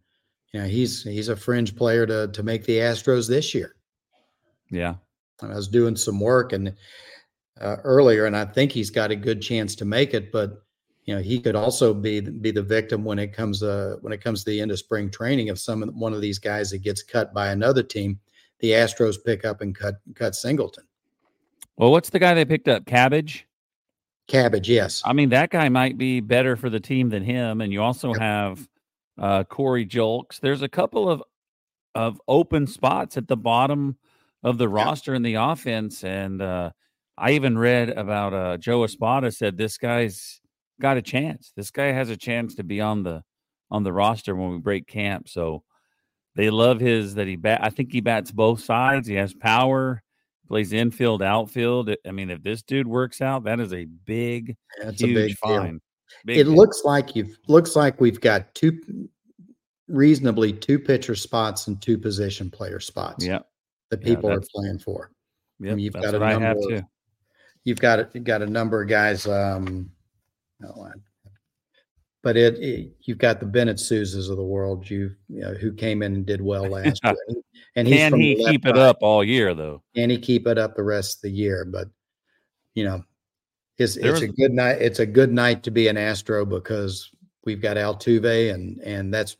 you 0.51 0.59
know 0.59 0.67
he's 0.67 1.03
he's 1.03 1.29
a 1.29 1.35
fringe 1.35 1.75
player 1.75 2.05
to 2.05 2.27
to 2.29 2.43
make 2.43 2.65
the 2.65 2.77
Astros 2.77 3.27
this 3.27 3.53
year. 3.53 3.75
Yeah, 4.69 4.95
I 5.41 5.47
was 5.47 5.67
doing 5.67 5.95
some 5.95 6.19
work 6.19 6.53
and 6.53 6.75
uh, 7.59 7.77
earlier, 7.83 8.25
and 8.25 8.35
I 8.35 8.45
think 8.45 8.71
he's 8.71 8.89
got 8.89 9.11
a 9.11 9.15
good 9.15 9.41
chance 9.41 9.75
to 9.75 9.85
make 9.85 10.13
it, 10.13 10.31
but 10.31 10.63
you 11.05 11.15
know 11.15 11.21
he 11.21 11.39
could 11.39 11.55
also 11.55 11.93
be 11.93 12.21
be 12.21 12.51
the 12.51 12.61
victim 12.61 13.03
when 13.03 13.19
it 13.19 13.33
comes 13.33 13.61
uh 13.61 13.97
when 14.01 14.13
it 14.13 14.23
comes 14.23 14.43
to 14.43 14.51
the 14.51 14.61
end 14.61 14.71
of 14.71 14.79
spring 14.79 15.09
training 15.09 15.49
of 15.49 15.59
some 15.59 15.81
one 15.99 16.13
of 16.13 16.21
these 16.21 16.39
guys 16.39 16.69
that 16.71 16.81
gets 16.81 17.03
cut 17.03 17.33
by 17.33 17.49
another 17.49 17.83
team 17.83 18.19
the 18.59 18.71
astros 18.71 19.17
pick 19.23 19.45
up 19.45 19.61
and 19.61 19.75
cut 19.75 19.95
cut 20.15 20.35
singleton. 20.35 20.85
Well 21.77 21.91
what's 21.91 22.09
the 22.09 22.19
guy 22.19 22.33
they 22.33 22.45
picked 22.45 22.67
up? 22.67 22.85
Cabbage 22.85 23.45
Cabbage, 24.27 24.69
yes. 24.69 25.01
I 25.05 25.13
mean, 25.13 25.29
that 25.29 25.49
guy 25.49 25.69
might 25.69 25.97
be 25.97 26.19
better 26.19 26.55
for 26.55 26.69
the 26.69 26.79
team 26.79 27.09
than 27.09 27.23
him. 27.23 27.61
And 27.61 27.73
you 27.73 27.81
also 27.81 28.09
yep. 28.09 28.21
have 28.21 28.67
uh, 29.19 29.43
Corey 29.43 29.85
Julks. 29.85 30.39
There's 30.39 30.61
a 30.61 30.69
couple 30.69 31.09
of 31.09 31.23
of 31.95 32.19
open 32.27 32.65
spots 32.65 33.17
at 33.17 33.27
the 33.27 33.37
bottom 33.37 33.97
of 34.43 34.57
the 34.57 34.67
yep. 34.67 34.73
roster 34.73 35.13
in 35.13 35.21
the 35.21 35.35
offense. 35.35 36.03
And 36.03 36.41
uh, 36.41 36.71
I 37.17 37.31
even 37.31 37.57
read 37.57 37.89
about 37.89 38.33
uh, 38.33 38.57
Joe 38.57 38.83
Espada 38.83 39.31
said 39.31 39.57
this 39.57 39.77
guy's 39.77 40.41
got 40.81 40.97
a 40.97 41.01
chance. 41.01 41.51
This 41.55 41.69
guy 41.69 41.91
has 41.91 42.09
a 42.09 42.17
chance 42.17 42.55
to 42.55 42.63
be 42.63 42.81
on 42.81 43.03
the 43.03 43.23
on 43.69 43.83
the 43.83 43.93
roster 43.93 44.35
when 44.35 44.51
we 44.51 44.57
break 44.59 44.87
camp. 44.87 45.27
So 45.27 45.63
they 46.35 46.49
love 46.49 46.79
his 46.79 47.15
that 47.15 47.27
he 47.27 47.35
bat. 47.35 47.59
I 47.63 47.69
think 47.69 47.91
he 47.91 48.01
bats 48.01 48.31
both 48.31 48.61
sides. 48.61 49.07
He 49.07 49.15
has 49.15 49.33
power, 49.33 50.01
plays 50.53 50.71
infield, 50.71 51.23
outfield. 51.23 51.89
I 52.05 52.11
mean, 52.11 52.29
if 52.29 52.43
this 52.43 52.61
dude 52.61 52.85
works 52.85 53.21
out, 53.21 53.45
that 53.45 53.59
is 53.59 53.73
a 53.73 53.85
big, 53.85 54.55
That's 54.79 55.01
huge 55.01 55.17
a 55.17 55.27
big 55.27 55.37
fine. 55.37 55.81
Big 56.25 56.37
it 56.37 56.43
deal. 56.43 56.53
looks 56.53 56.83
like 56.85 57.15
you've 57.15 57.35
looks 57.47 57.75
like 57.75 57.99
we've 57.99 58.21
got 58.21 58.53
two 58.53 58.79
reasonably 59.87 60.53
two 60.53 60.77
pitcher 60.77 61.15
spots 61.15 61.65
and 61.65 61.81
two 61.81 61.97
position 61.97 62.51
player 62.51 62.79
spots. 62.79 63.25
Yeah, 63.25 63.39
that 63.89 64.03
people 64.03 64.29
yeah, 64.29 64.35
are 64.35 64.41
playing 64.53 64.77
for. 64.77 65.09
Yeah, 65.59 65.71
I 65.71 65.75
mean, 65.75 65.85
you've 65.85 65.95
got 65.95 66.13
a 66.13 66.19
number. 66.19 66.25
I 66.25 66.39
have 66.39 66.57
too. 66.61 66.83
You've 67.63 67.79
got 67.79 68.13
you've 68.13 68.23
got 68.23 68.43
a 68.43 68.47
number 68.47 68.83
of 68.83 68.87
guys. 68.87 69.25
Um, 69.25 69.89
oh, 70.63 70.87
but 72.23 72.37
it, 72.37 72.57
it, 72.57 72.91
you've 73.01 73.17
got 73.17 73.41
the 73.41 73.45
Bennett 73.45 73.77
Sousas 73.77 74.29
of 74.29 74.37
the 74.37 74.43
world, 74.43 74.89
you, 74.89 75.11
you 75.27 75.41
know, 75.41 75.53
who 75.53 75.73
came 75.73 76.01
in 76.01 76.15
and 76.15 76.25
did 76.25 76.41
well 76.41 76.63
last 76.69 77.03
year. 77.03 77.15
And 77.75 77.87
can 77.87 78.17
he 78.17 78.35
keep 78.35 78.65
it 78.65 78.77
up 78.77 78.97
all 79.01 79.23
year 79.23 79.53
though? 79.53 79.83
Can 79.95 80.09
he 80.09 80.17
keep 80.17 80.47
it 80.47 80.57
up 80.57 80.75
the 80.75 80.83
rest 80.83 81.17
of 81.17 81.21
the 81.23 81.31
year? 81.31 81.65
But 81.65 81.89
you 82.73 82.85
know, 82.85 83.03
it's 83.77 83.97
it's 83.97 84.21
a 84.21 84.27
good 84.27 84.53
night. 84.53 84.81
It's 84.81 84.99
a 84.99 85.05
good 85.05 85.31
night 85.31 85.63
to 85.63 85.71
be 85.71 85.87
an 85.87 85.97
Astro 85.97 86.45
because 86.45 87.09
we've 87.45 87.61
got 87.61 87.77
Altuve 87.77 88.53
and 88.53 88.79
and 88.79 89.13
that's 89.13 89.35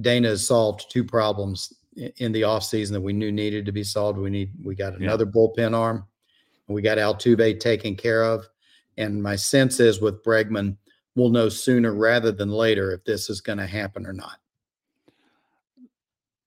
Dana 0.00 0.28
has 0.28 0.46
solved 0.46 0.90
two 0.90 1.04
problems 1.04 1.72
in 2.16 2.32
the 2.32 2.42
offseason 2.42 2.92
that 2.92 3.00
we 3.00 3.12
knew 3.12 3.32
needed 3.32 3.66
to 3.66 3.72
be 3.72 3.84
solved. 3.84 4.18
We 4.18 4.30
need 4.30 4.52
we 4.62 4.74
got 4.74 4.94
another 4.94 5.24
yeah. 5.24 5.30
bullpen 5.30 5.76
arm. 5.76 6.04
We 6.68 6.82
got 6.82 6.98
Altuve 6.98 7.58
taken 7.58 7.96
care 7.96 8.22
of. 8.24 8.46
And 8.96 9.22
my 9.22 9.36
sense 9.36 9.80
is 9.80 10.00
with 10.00 10.22
Bregman, 10.22 10.76
we'll 11.14 11.30
know 11.30 11.48
sooner 11.48 11.94
rather 11.94 12.32
than 12.32 12.50
later 12.50 12.92
if 12.92 13.04
this 13.04 13.30
is 13.30 13.40
going 13.40 13.58
to 13.58 13.66
happen 13.66 14.06
or 14.06 14.12
not. 14.12 14.38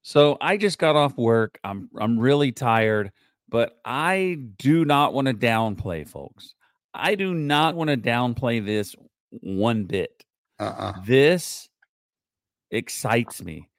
So 0.01 0.37
I 0.41 0.57
just 0.57 0.79
got 0.79 0.95
off 0.95 1.17
work. 1.17 1.59
I'm 1.63 1.89
I'm 1.99 2.19
really 2.19 2.51
tired, 2.51 3.11
but 3.47 3.79
I 3.85 4.37
do 4.57 4.83
not 4.83 5.13
want 5.13 5.27
to 5.27 5.33
downplay, 5.33 6.07
folks. 6.07 6.55
I 6.93 7.15
do 7.15 7.33
not 7.33 7.75
want 7.75 7.89
to 7.89 7.97
downplay 7.97 8.63
this 8.63 8.95
one 9.29 9.85
bit. 9.85 10.25
Uh-uh. 10.59 10.93
This 11.05 11.69
excites 12.69 13.41
me. 13.41 13.69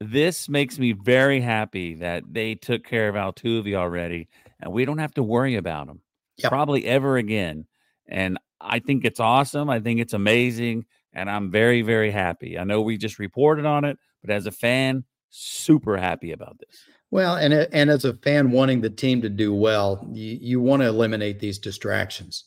This 0.00 0.48
makes 0.48 0.78
me 0.78 0.92
very 0.92 1.40
happy 1.40 1.94
that 1.96 2.22
they 2.30 2.54
took 2.54 2.84
care 2.84 3.08
of 3.08 3.16
Altuve 3.16 3.74
already, 3.74 4.28
and 4.60 4.72
we 4.72 4.84
don't 4.84 4.98
have 4.98 5.14
to 5.14 5.22
worry 5.22 5.56
about 5.56 5.88
him 5.88 6.00
yep. 6.36 6.50
probably 6.50 6.84
ever 6.86 7.16
again. 7.16 7.66
And 8.06 8.38
I 8.64 8.78
think 8.78 9.04
it's 9.04 9.20
awesome. 9.20 9.70
I 9.70 9.80
think 9.80 10.00
it's 10.00 10.12
amazing. 10.12 10.86
And 11.12 11.30
I'm 11.30 11.50
very, 11.50 11.82
very 11.82 12.10
happy. 12.10 12.58
I 12.58 12.64
know 12.64 12.80
we 12.80 12.96
just 12.96 13.18
reported 13.18 13.66
on 13.66 13.84
it, 13.84 13.98
but 14.20 14.30
as 14.30 14.46
a 14.46 14.50
fan, 14.50 15.04
super 15.30 15.96
happy 15.96 16.32
about 16.32 16.58
this. 16.58 16.84
Well, 17.10 17.36
and 17.36 17.54
and 17.54 17.90
as 17.90 18.04
a 18.04 18.14
fan 18.14 18.50
wanting 18.50 18.80
the 18.80 18.90
team 18.90 19.22
to 19.22 19.28
do 19.28 19.54
well, 19.54 20.04
you, 20.12 20.36
you 20.40 20.60
want 20.60 20.82
to 20.82 20.88
eliminate 20.88 21.38
these 21.38 21.60
distractions. 21.60 22.44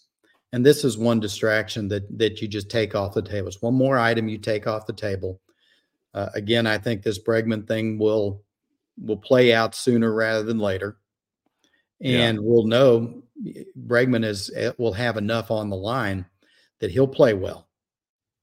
And 0.51 0.65
this 0.65 0.83
is 0.83 0.97
one 0.97 1.21
distraction 1.21 1.88
that 1.88 2.17
that 2.17 2.41
you 2.41 2.50
just 2.50 2.69
take 2.69 2.93
off 2.93 3.13
the 3.13 3.21
table. 3.21 3.47
It's 3.47 3.62
one 3.62 3.75
more 3.75 3.97
item 3.97 4.27
you 4.27 4.38
take 4.38 4.67
off 4.67 4.86
the 4.86 4.91
table. 4.91 5.39
Uh, 6.13 6.29
again, 6.33 6.67
I 6.67 6.77
think 6.77 7.01
this 7.01 7.17
Bregman 7.24 7.65
thing 7.65 7.97
will 7.97 8.43
will 9.01 9.17
play 9.17 9.53
out 9.53 9.74
sooner 9.74 10.12
rather 10.13 10.43
than 10.43 10.59
later, 10.59 10.97
and 12.01 12.38
yeah. 12.38 12.41
we'll 12.43 12.65
know 12.65 13.24
Bregman 13.86 14.25
is 14.25 14.51
eh, 14.56 14.72
will 14.77 14.94
have 14.94 15.17
enough 15.17 15.51
on 15.51 15.70
the 15.70 15.75
line 15.75 16.25
that 16.79 16.91
he'll 16.91 17.08
play 17.08 17.34
well. 17.34 17.67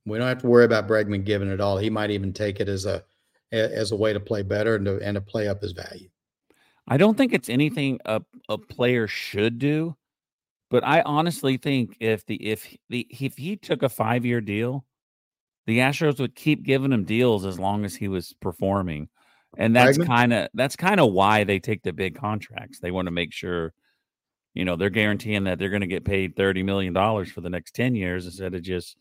We 0.07 0.19
don't 0.19 0.29
have 0.29 0.43
to 0.43 0.47
worry 0.47 0.65
about 0.65 0.87
Bregman 0.87 1.25
giving 1.25 1.49
it 1.49 1.61
all. 1.61 1.79
He 1.79 1.91
might 1.91 2.11
even 2.11 2.33
take 2.33 2.61
it 2.61 2.69
as 2.69 2.87
a 2.87 3.03
as 3.53 3.93
a 3.93 3.97
way 3.97 4.13
to 4.13 4.21
play 4.21 4.43
better 4.43 4.77
and 4.77 4.85
to 4.85 5.01
and 5.01 5.15
to 5.15 5.21
play 5.21 5.49
up 5.49 5.63
his 5.63 5.73
value. 5.73 6.09
I 6.87 6.97
don't 6.97 7.17
think 7.17 7.33
it's 7.33 7.49
anything 7.49 8.01
a 8.05 8.23
a 8.49 8.59
player 8.59 9.07
should 9.07 9.59
do, 9.59 9.97
but 10.71 10.85
I 10.85 11.03
honestly 11.03 11.57
think 11.57 11.97
if 12.01 12.27
the 12.27 12.37
if 12.47 12.77
the 12.91 13.07
if 13.11 13.37
he 13.37 13.57
took 13.57 13.83
a 13.83 13.89
five 13.89 14.25
year 14.25 14.41
deal, 14.41 14.85
the 15.67 15.79
Astros 15.79 16.21
would 16.21 16.35
keep 16.35 16.63
giving 16.63 16.93
him 16.93 17.05
deals 17.05 17.47
as 17.47 17.59
long 17.59 17.85
as 17.85 17.95
he 17.95 18.09
was 18.09 18.35
performing, 18.41 19.09
and 19.57 19.75
that's 19.75 19.99
kind 19.99 20.33
of 20.33 20.49
that's 20.55 20.77
kind 20.77 21.01
of 21.01 21.13
why 21.13 21.45
they 21.45 21.59
take 21.59 21.83
the 21.83 21.93
big 21.93 22.17
contracts. 22.17 22.81
They 22.81 22.91
want 22.91 23.07
to 23.07 23.13
make 23.13 23.33
sure 23.33 23.73
you 24.55 24.65
know, 24.65 24.77
they're 24.77 24.91
guaranteeing 24.91 25.45
that 25.45 25.59
they're 25.59 25.71
going 25.71 25.81
to 25.81 25.87
get 25.87 26.05
paid 26.05 26.37
$30 26.37 26.65
million 26.65 26.95
for 27.27 27.41
the 27.41 27.51
next 27.51 27.75
10 27.75 27.95
years 27.97 28.25
instead 28.25 28.55
of 28.55 28.63
just 28.63 28.97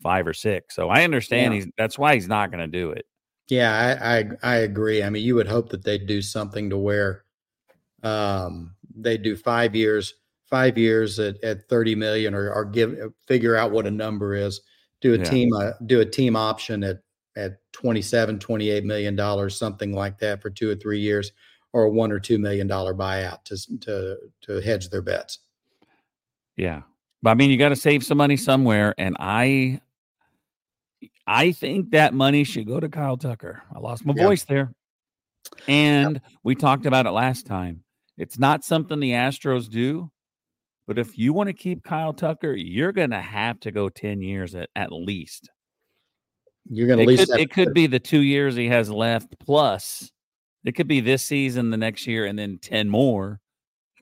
five 0.00 0.26
or 0.26 0.32
six. 0.32 0.74
So 0.74 0.88
I 0.88 1.04
understand 1.04 1.54
yeah. 1.54 1.60
he's 1.60 1.70
that's 1.76 1.98
why 1.98 2.14
he's 2.14 2.28
not 2.28 2.50
going 2.50 2.60
to 2.60 2.66
do 2.66 2.90
it. 2.90 3.04
Yeah, 3.48 3.98
I, 4.00 4.18
I, 4.18 4.24
I 4.42 4.56
agree. 4.58 5.02
I 5.02 5.10
mean, 5.10 5.24
you 5.24 5.34
would 5.34 5.48
hope 5.48 5.68
that 5.70 5.84
they'd 5.84 6.06
do 6.06 6.22
something 6.22 6.70
to 6.70 6.78
where 6.78 7.24
um, 8.02 8.74
they 8.94 9.18
do 9.18 9.36
five 9.36 9.74
years, 9.74 10.14
five 10.48 10.78
years 10.78 11.18
at, 11.18 11.42
at 11.42 11.68
30 11.68 11.96
million 11.96 12.34
or, 12.34 12.52
or 12.52 12.64
give 12.64 12.96
figure 13.26 13.56
out 13.56 13.72
what 13.72 13.86
a 13.86 13.90
number 13.90 14.34
is, 14.34 14.60
do 15.00 15.14
a 15.14 15.18
yeah. 15.18 15.24
team 15.24 15.52
uh, 15.52 15.72
do 15.86 16.00
a 16.00 16.06
team 16.06 16.36
option 16.36 16.84
at 16.84 17.00
at 17.34 17.58
27, 17.72 18.38
28 18.38 18.84
million 18.84 19.16
dollars, 19.16 19.58
something 19.58 19.92
like 19.92 20.18
that 20.18 20.40
for 20.40 20.50
two 20.50 20.70
or 20.70 20.76
three 20.76 21.00
years 21.00 21.32
or 21.72 21.84
a 21.84 21.90
one 21.90 22.12
or 22.12 22.20
two 22.20 22.38
million 22.38 22.66
dollar 22.66 22.94
buyout 22.94 23.44
to 23.44 23.78
to 23.78 24.16
to 24.42 24.60
hedge 24.60 24.90
their 24.90 25.02
bets. 25.02 25.38
Yeah, 26.56 26.82
but 27.22 27.30
I 27.30 27.34
mean, 27.34 27.50
you 27.50 27.56
got 27.56 27.70
to 27.70 27.76
save 27.76 28.04
some 28.04 28.18
money 28.18 28.36
somewhere, 28.36 28.94
and 28.98 29.16
I 29.18 29.80
I 31.26 31.52
think 31.52 31.90
that 31.90 32.14
money 32.14 32.44
should 32.44 32.66
go 32.66 32.80
to 32.80 32.88
Kyle 32.88 33.16
Tucker. 33.16 33.62
I 33.74 33.78
lost 33.78 34.04
my 34.04 34.14
yeah. 34.16 34.24
voice 34.24 34.44
there, 34.44 34.74
and 35.66 36.14
yeah. 36.14 36.36
we 36.42 36.54
talked 36.54 36.86
about 36.86 37.06
it 37.06 37.10
last 37.10 37.46
time. 37.46 37.84
It's 38.18 38.38
not 38.38 38.64
something 38.64 39.00
the 39.00 39.12
Astros 39.12 39.70
do, 39.70 40.10
but 40.86 40.98
if 40.98 41.16
you 41.16 41.32
want 41.32 41.48
to 41.48 41.54
keep 41.54 41.82
Kyle 41.82 42.12
Tucker, 42.12 42.54
you're 42.54 42.92
going 42.92 43.10
to 43.10 43.20
have 43.20 43.60
to 43.60 43.70
go 43.70 43.88
ten 43.88 44.20
years 44.20 44.54
at 44.54 44.68
at 44.76 44.92
least. 44.92 45.48
You're 46.68 46.86
going 46.86 47.00
to 47.00 47.06
least. 47.06 47.30
Could, 47.30 47.40
it 47.40 47.50
could 47.50 47.74
be 47.74 47.86
the 47.86 47.98
two 47.98 48.20
years 48.20 48.54
he 48.54 48.68
has 48.68 48.90
left 48.90 49.34
plus 49.40 50.12
it 50.64 50.72
could 50.72 50.88
be 50.88 51.00
this 51.00 51.24
season, 51.24 51.70
the 51.70 51.76
next 51.76 52.06
year, 52.06 52.26
and 52.26 52.38
then 52.38 52.58
10 52.58 52.88
more. 52.88 53.40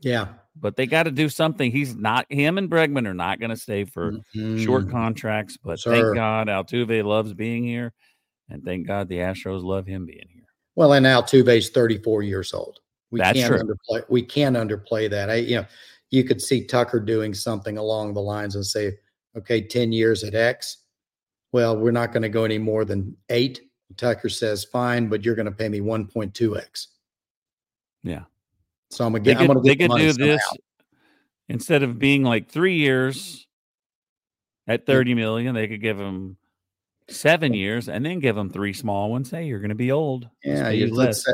Yeah. 0.03 0.29
But 0.57 0.77
they 0.77 0.87
got 0.87 1.05
to 1.05 1.11
do 1.11 1.29
something. 1.29 1.70
He's 1.70 1.94
not, 1.94 2.27
him 2.31 2.59
and 2.59 2.70
Bregman 2.70 3.07
are 3.07 3.14
not 3.14 3.40
going 3.40 3.51
to 3.51 3.57
stay 3.57 3.85
for 3.85 4.12
mm-hmm. 4.12 4.59
short 4.59 4.90
contracts. 4.90 5.57
But 5.57 5.79
Sir. 5.79 5.92
thank 5.92 6.14
God 6.14 6.49
Altuve 6.49 7.05
loves 7.05 7.33
being 7.33 7.64
here. 7.64 7.92
And 8.51 8.64
thank 8.64 8.87
God 8.87 9.09
the 9.09 9.18
Astros 9.18 9.62
love 9.62 9.87
him 9.87 10.07
being 10.07 10.27
here. 10.29 10.44
Well, 10.75 10.92
and 10.92 11.07
Altuve's 11.07 11.70
34 11.70 12.23
years 12.23 12.53
old. 12.53 12.81
We 13.11 13.20
That's 13.20 13.38
can't 13.38 13.53
true. 13.53 13.62
underplay. 13.62 14.03
We 14.09 14.23
can't 14.23 14.57
underplay 14.57 15.09
that. 15.11 15.31
I, 15.31 15.37
you 15.37 15.57
know, 15.57 15.66
you 16.11 16.25
could 16.25 16.40
see 16.40 16.66
Tucker 16.66 17.01
doing 17.01 17.33
something 17.33 17.79
along 17.79 18.14
the 18.14 18.20
lines 18.20 18.57
and 18.57 18.66
say, 18.66 18.94
okay, 19.37 19.61
10 19.61 19.92
years 19.92 20.25
at 20.25 20.35
X. 20.35 20.79
Well, 21.53 21.77
we're 21.77 21.90
not 21.90 22.12
going 22.12 22.23
to 22.23 22.29
go 22.29 22.44
any 22.44 22.59
more 22.59 22.85
than 22.85 23.16
eight 23.29 23.61
Tucker 23.96 24.29
says, 24.29 24.64
fine, 24.64 25.09
but 25.09 25.24
you're 25.24 25.35
going 25.35 25.46
to 25.46 25.53
pay 25.53 25.68
me 25.68 25.81
1.2x. 25.81 26.87
Yeah. 28.03 28.22
So 28.90 29.05
I'm 29.05 29.12
going 29.12 29.24
to 29.24 29.31
get, 29.31 29.40
I'm 29.40 29.46
going 29.46 29.62
to 29.62 29.74
get 29.74 29.79
they 29.79 29.88
could 29.88 29.96
do 29.96 30.12
this 30.12 30.42
instead 31.50 31.83
of 31.83 31.98
being 31.98 32.22
like 32.22 32.48
three 32.48 32.76
years 32.76 33.46
at 34.66 34.87
30 34.87 35.14
million, 35.14 35.55
they 35.55 35.66
could 35.66 35.83
give 35.83 35.98
him 35.98 36.37
seven 37.09 37.53
years 37.53 37.88
and 37.88 38.07
then 38.07 38.20
give 38.20 38.37
him 38.37 38.48
three 38.48 38.72
small 38.72 39.11
ones. 39.11 39.31
Hey, 39.31 39.46
you're 39.46 39.59
going 39.59 39.70
to 39.70 39.74
be 39.74 39.90
old. 39.90 40.29
Yeah. 40.44 40.70
Let's 40.90 41.24
say, 41.24 41.33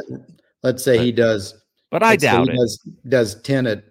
let's 0.62 0.82
say 0.82 0.96
but, 0.96 1.04
he 1.04 1.12
does, 1.12 1.54
but 1.90 2.02
I 2.02 2.16
doubt 2.16 2.48
it. 2.48 2.56
Does, 2.56 2.90
does 3.08 3.42
10 3.42 3.66
at 3.66 3.84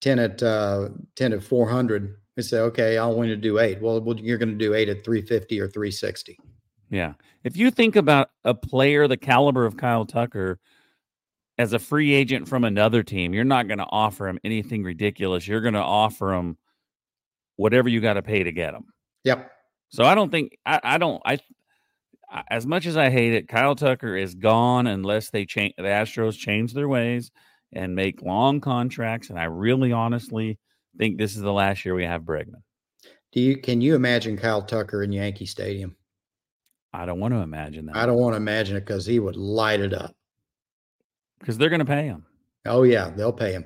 10 0.00 0.18
at, 0.18 0.42
uh, 0.42 0.88
10 1.14 1.34
at 1.34 1.42
400. 1.42 2.16
We 2.36 2.42
say, 2.42 2.58
okay, 2.58 2.98
I 2.98 3.06
want 3.06 3.28
to 3.28 3.36
do 3.36 3.60
eight. 3.60 3.80
Well, 3.80 4.02
you're 4.18 4.38
going 4.38 4.50
to 4.50 4.54
do 4.56 4.74
eight 4.74 4.88
at 4.88 5.04
350 5.04 5.60
or 5.60 5.68
360. 5.68 6.38
Yeah. 6.90 7.14
If 7.44 7.56
you 7.56 7.70
think 7.70 7.96
about 7.96 8.30
a 8.44 8.52
player 8.52 9.06
the 9.06 9.16
caliber 9.16 9.64
of 9.64 9.76
Kyle 9.76 10.04
Tucker 10.04 10.58
as 11.56 11.72
a 11.72 11.78
free 11.78 12.12
agent 12.12 12.48
from 12.48 12.64
another 12.64 13.02
team, 13.02 13.32
you're 13.32 13.44
not 13.44 13.68
going 13.68 13.78
to 13.78 13.86
offer 13.88 14.28
him 14.28 14.38
anything 14.44 14.82
ridiculous. 14.82 15.46
You're 15.46 15.60
going 15.60 15.74
to 15.74 15.80
offer 15.80 16.34
him 16.34 16.58
whatever 17.56 17.88
you 17.88 18.00
got 18.00 18.14
to 18.14 18.22
pay 18.22 18.42
to 18.42 18.52
get 18.52 18.74
him. 18.74 18.86
Yep. 19.24 19.50
So 19.90 20.04
I 20.04 20.14
don't 20.14 20.30
think 20.30 20.56
I, 20.66 20.80
I 20.82 20.98
don't 20.98 21.22
I 21.24 21.38
as 22.48 22.66
much 22.66 22.86
as 22.86 22.96
I 22.96 23.10
hate 23.10 23.34
it, 23.34 23.48
Kyle 23.48 23.74
Tucker 23.74 24.16
is 24.16 24.34
gone 24.34 24.86
unless 24.86 25.30
they 25.30 25.44
change 25.44 25.74
the 25.76 25.82
Astros 25.82 26.38
change 26.38 26.72
their 26.72 26.88
ways 26.88 27.30
and 27.72 27.94
make 27.94 28.22
long 28.22 28.60
contracts. 28.60 29.30
And 29.30 29.38
I 29.38 29.44
really 29.44 29.92
honestly 29.92 30.58
think 30.96 31.18
this 31.18 31.36
is 31.36 31.42
the 31.42 31.52
last 31.52 31.84
year 31.84 31.94
we 31.94 32.04
have 32.04 32.22
Bregman. 32.22 32.62
Do 33.32 33.40
you 33.40 33.56
can 33.56 33.80
you 33.80 33.94
imagine 33.94 34.36
Kyle 34.36 34.62
Tucker 34.62 35.02
in 35.02 35.12
Yankee 35.12 35.46
Stadium? 35.46 35.96
I 36.92 37.06
don't 37.06 37.20
want 37.20 37.34
to 37.34 37.40
imagine 37.40 37.86
that. 37.86 37.96
I 37.96 38.06
don't 38.06 38.18
want 38.18 38.32
to 38.32 38.38
imagine 38.38 38.76
it 38.76 38.80
because 38.80 39.06
he 39.06 39.20
would 39.20 39.36
light 39.36 39.80
it 39.80 39.94
up. 39.94 40.14
Because 41.38 41.56
they're 41.56 41.68
going 41.70 41.80
to 41.80 41.84
pay 41.84 42.04
him. 42.04 42.26
Oh 42.66 42.82
yeah, 42.82 43.10
they'll 43.10 43.32
pay 43.32 43.52
him. 43.52 43.64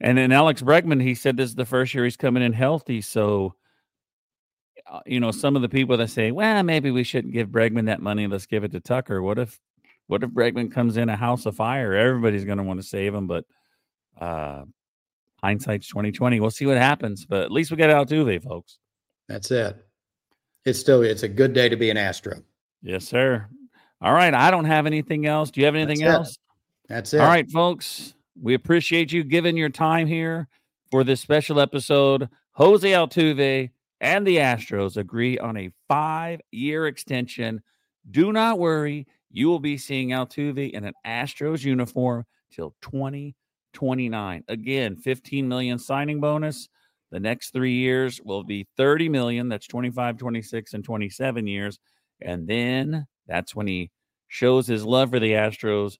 And 0.00 0.18
then 0.18 0.32
Alex 0.32 0.60
Bregman, 0.62 1.00
he 1.00 1.14
said 1.14 1.36
this 1.36 1.50
is 1.50 1.54
the 1.54 1.64
first 1.64 1.94
year 1.94 2.04
he's 2.04 2.16
coming 2.16 2.42
in 2.42 2.52
healthy. 2.52 3.00
So, 3.00 3.54
uh, 4.90 5.00
you 5.06 5.20
know, 5.20 5.30
some 5.30 5.54
of 5.54 5.62
the 5.62 5.68
people 5.68 5.96
that 5.96 6.10
say, 6.10 6.32
"Well, 6.32 6.62
maybe 6.64 6.90
we 6.90 7.04
shouldn't 7.04 7.32
give 7.32 7.48
Bregman 7.48 7.86
that 7.86 8.02
money. 8.02 8.26
Let's 8.26 8.46
give 8.46 8.64
it 8.64 8.72
to 8.72 8.80
Tucker." 8.80 9.22
What 9.22 9.38
if, 9.38 9.58
what 10.08 10.24
if 10.24 10.30
Bregman 10.30 10.72
comes 10.72 10.96
in 10.96 11.08
a 11.08 11.16
house 11.16 11.46
of 11.46 11.56
fire? 11.56 11.94
Everybody's 11.94 12.44
going 12.44 12.58
to 12.58 12.64
want 12.64 12.80
to 12.80 12.86
save 12.86 13.14
him, 13.14 13.28
but 13.28 13.44
uh, 14.20 14.64
hindsight's 15.42 15.86
twenty 15.86 16.10
twenty. 16.10 16.40
We'll 16.40 16.50
see 16.50 16.66
what 16.66 16.78
happens, 16.78 17.24
but 17.24 17.44
at 17.44 17.52
least 17.52 17.70
we 17.70 17.76
got 17.76 17.90
Altuve, 17.90 18.42
folks. 18.42 18.78
That's 19.28 19.50
it. 19.52 19.76
It's 20.64 20.78
still 20.78 21.02
it's 21.02 21.22
a 21.22 21.28
good 21.28 21.52
day 21.52 21.68
to 21.68 21.76
be 21.76 21.90
an 21.90 21.96
Astro. 21.96 22.42
Yes, 22.82 23.04
sir. 23.04 23.46
All 24.00 24.12
right. 24.12 24.34
I 24.34 24.50
don't 24.50 24.64
have 24.64 24.86
anything 24.86 25.26
else. 25.26 25.50
Do 25.50 25.60
you 25.60 25.66
have 25.66 25.74
anything 25.74 26.00
That's 26.00 26.10
it. 26.10 26.18
else? 26.18 26.38
That's 26.88 27.14
it. 27.14 27.20
All 27.20 27.26
right, 27.28 27.50
folks. 27.50 28.14
We 28.40 28.54
appreciate 28.54 29.12
you 29.12 29.24
giving 29.24 29.56
your 29.56 29.68
time 29.68 30.06
here 30.06 30.48
for 30.90 31.04
this 31.04 31.20
special 31.20 31.60
episode. 31.60 32.28
Jose 32.52 32.88
Altuve 32.88 33.70
and 34.00 34.26
the 34.26 34.38
Astros 34.38 34.96
agree 34.96 35.38
on 35.38 35.56
a 35.56 35.70
five 35.88 36.40
year 36.50 36.86
extension. 36.86 37.62
Do 38.10 38.32
not 38.32 38.58
worry. 38.58 39.06
You 39.30 39.48
will 39.48 39.60
be 39.60 39.78
seeing 39.78 40.10
Altuve 40.10 40.70
in 40.70 40.84
an 40.84 40.94
Astros 41.06 41.64
uniform 41.64 42.26
till 42.50 42.74
2029. 42.82 44.44
Again, 44.48 44.96
15 44.96 45.48
million 45.48 45.78
signing 45.78 46.20
bonus. 46.20 46.68
The 47.12 47.20
next 47.20 47.50
three 47.52 47.74
years 47.74 48.20
will 48.24 48.42
be 48.42 48.66
30 48.76 49.08
million. 49.10 49.48
That's 49.48 49.66
25, 49.68 50.16
26, 50.16 50.74
and 50.74 50.82
27 50.82 51.46
years. 51.46 51.78
And 52.20 52.48
then 52.48 53.06
that's 53.28 53.54
when 53.54 53.66
he 53.68 53.90
shows 54.28 54.66
his 54.66 54.84
love 54.84 55.10
for 55.10 55.20
the 55.20 55.32
Astros 55.32 55.98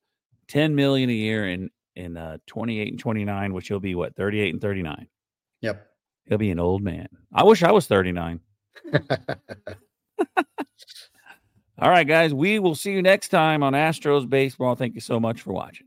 10 0.49 0.75
million 0.75 1.09
a 1.11 1.13
year 1.13 1.49
in 1.49 1.71
in 1.95 2.17
uh 2.17 2.39
28 2.47 2.89
and 2.93 2.99
29 2.99 3.53
which 3.53 3.69
he'll 3.69 3.79
be 3.79 3.95
what 3.95 4.17
38 4.17 4.55
and 4.55 4.63
39 4.63 5.07
Yep. 5.61 5.87
he'll 6.27 6.39
be 6.39 6.51
an 6.51 6.59
old 6.59 6.83
man 6.83 7.07
i 7.35 7.43
wish 7.45 7.63
i 7.63 7.71
was 7.71 7.87
39 7.87 8.41
all 11.79 11.91
right 11.91 12.09
guys 12.09 12.33
we 12.33 12.59
will 12.59 12.75
see 12.75 12.93
you 12.93 13.03
next 13.03 13.29
time 13.29 13.63
on 13.63 13.75
astros 13.75 14.27
baseball 14.29 14.75
thank 14.75 14.95
you 14.95 15.01
so 15.03 15.21
much 15.21 15.43
for 15.43 15.53
watching 15.53 15.87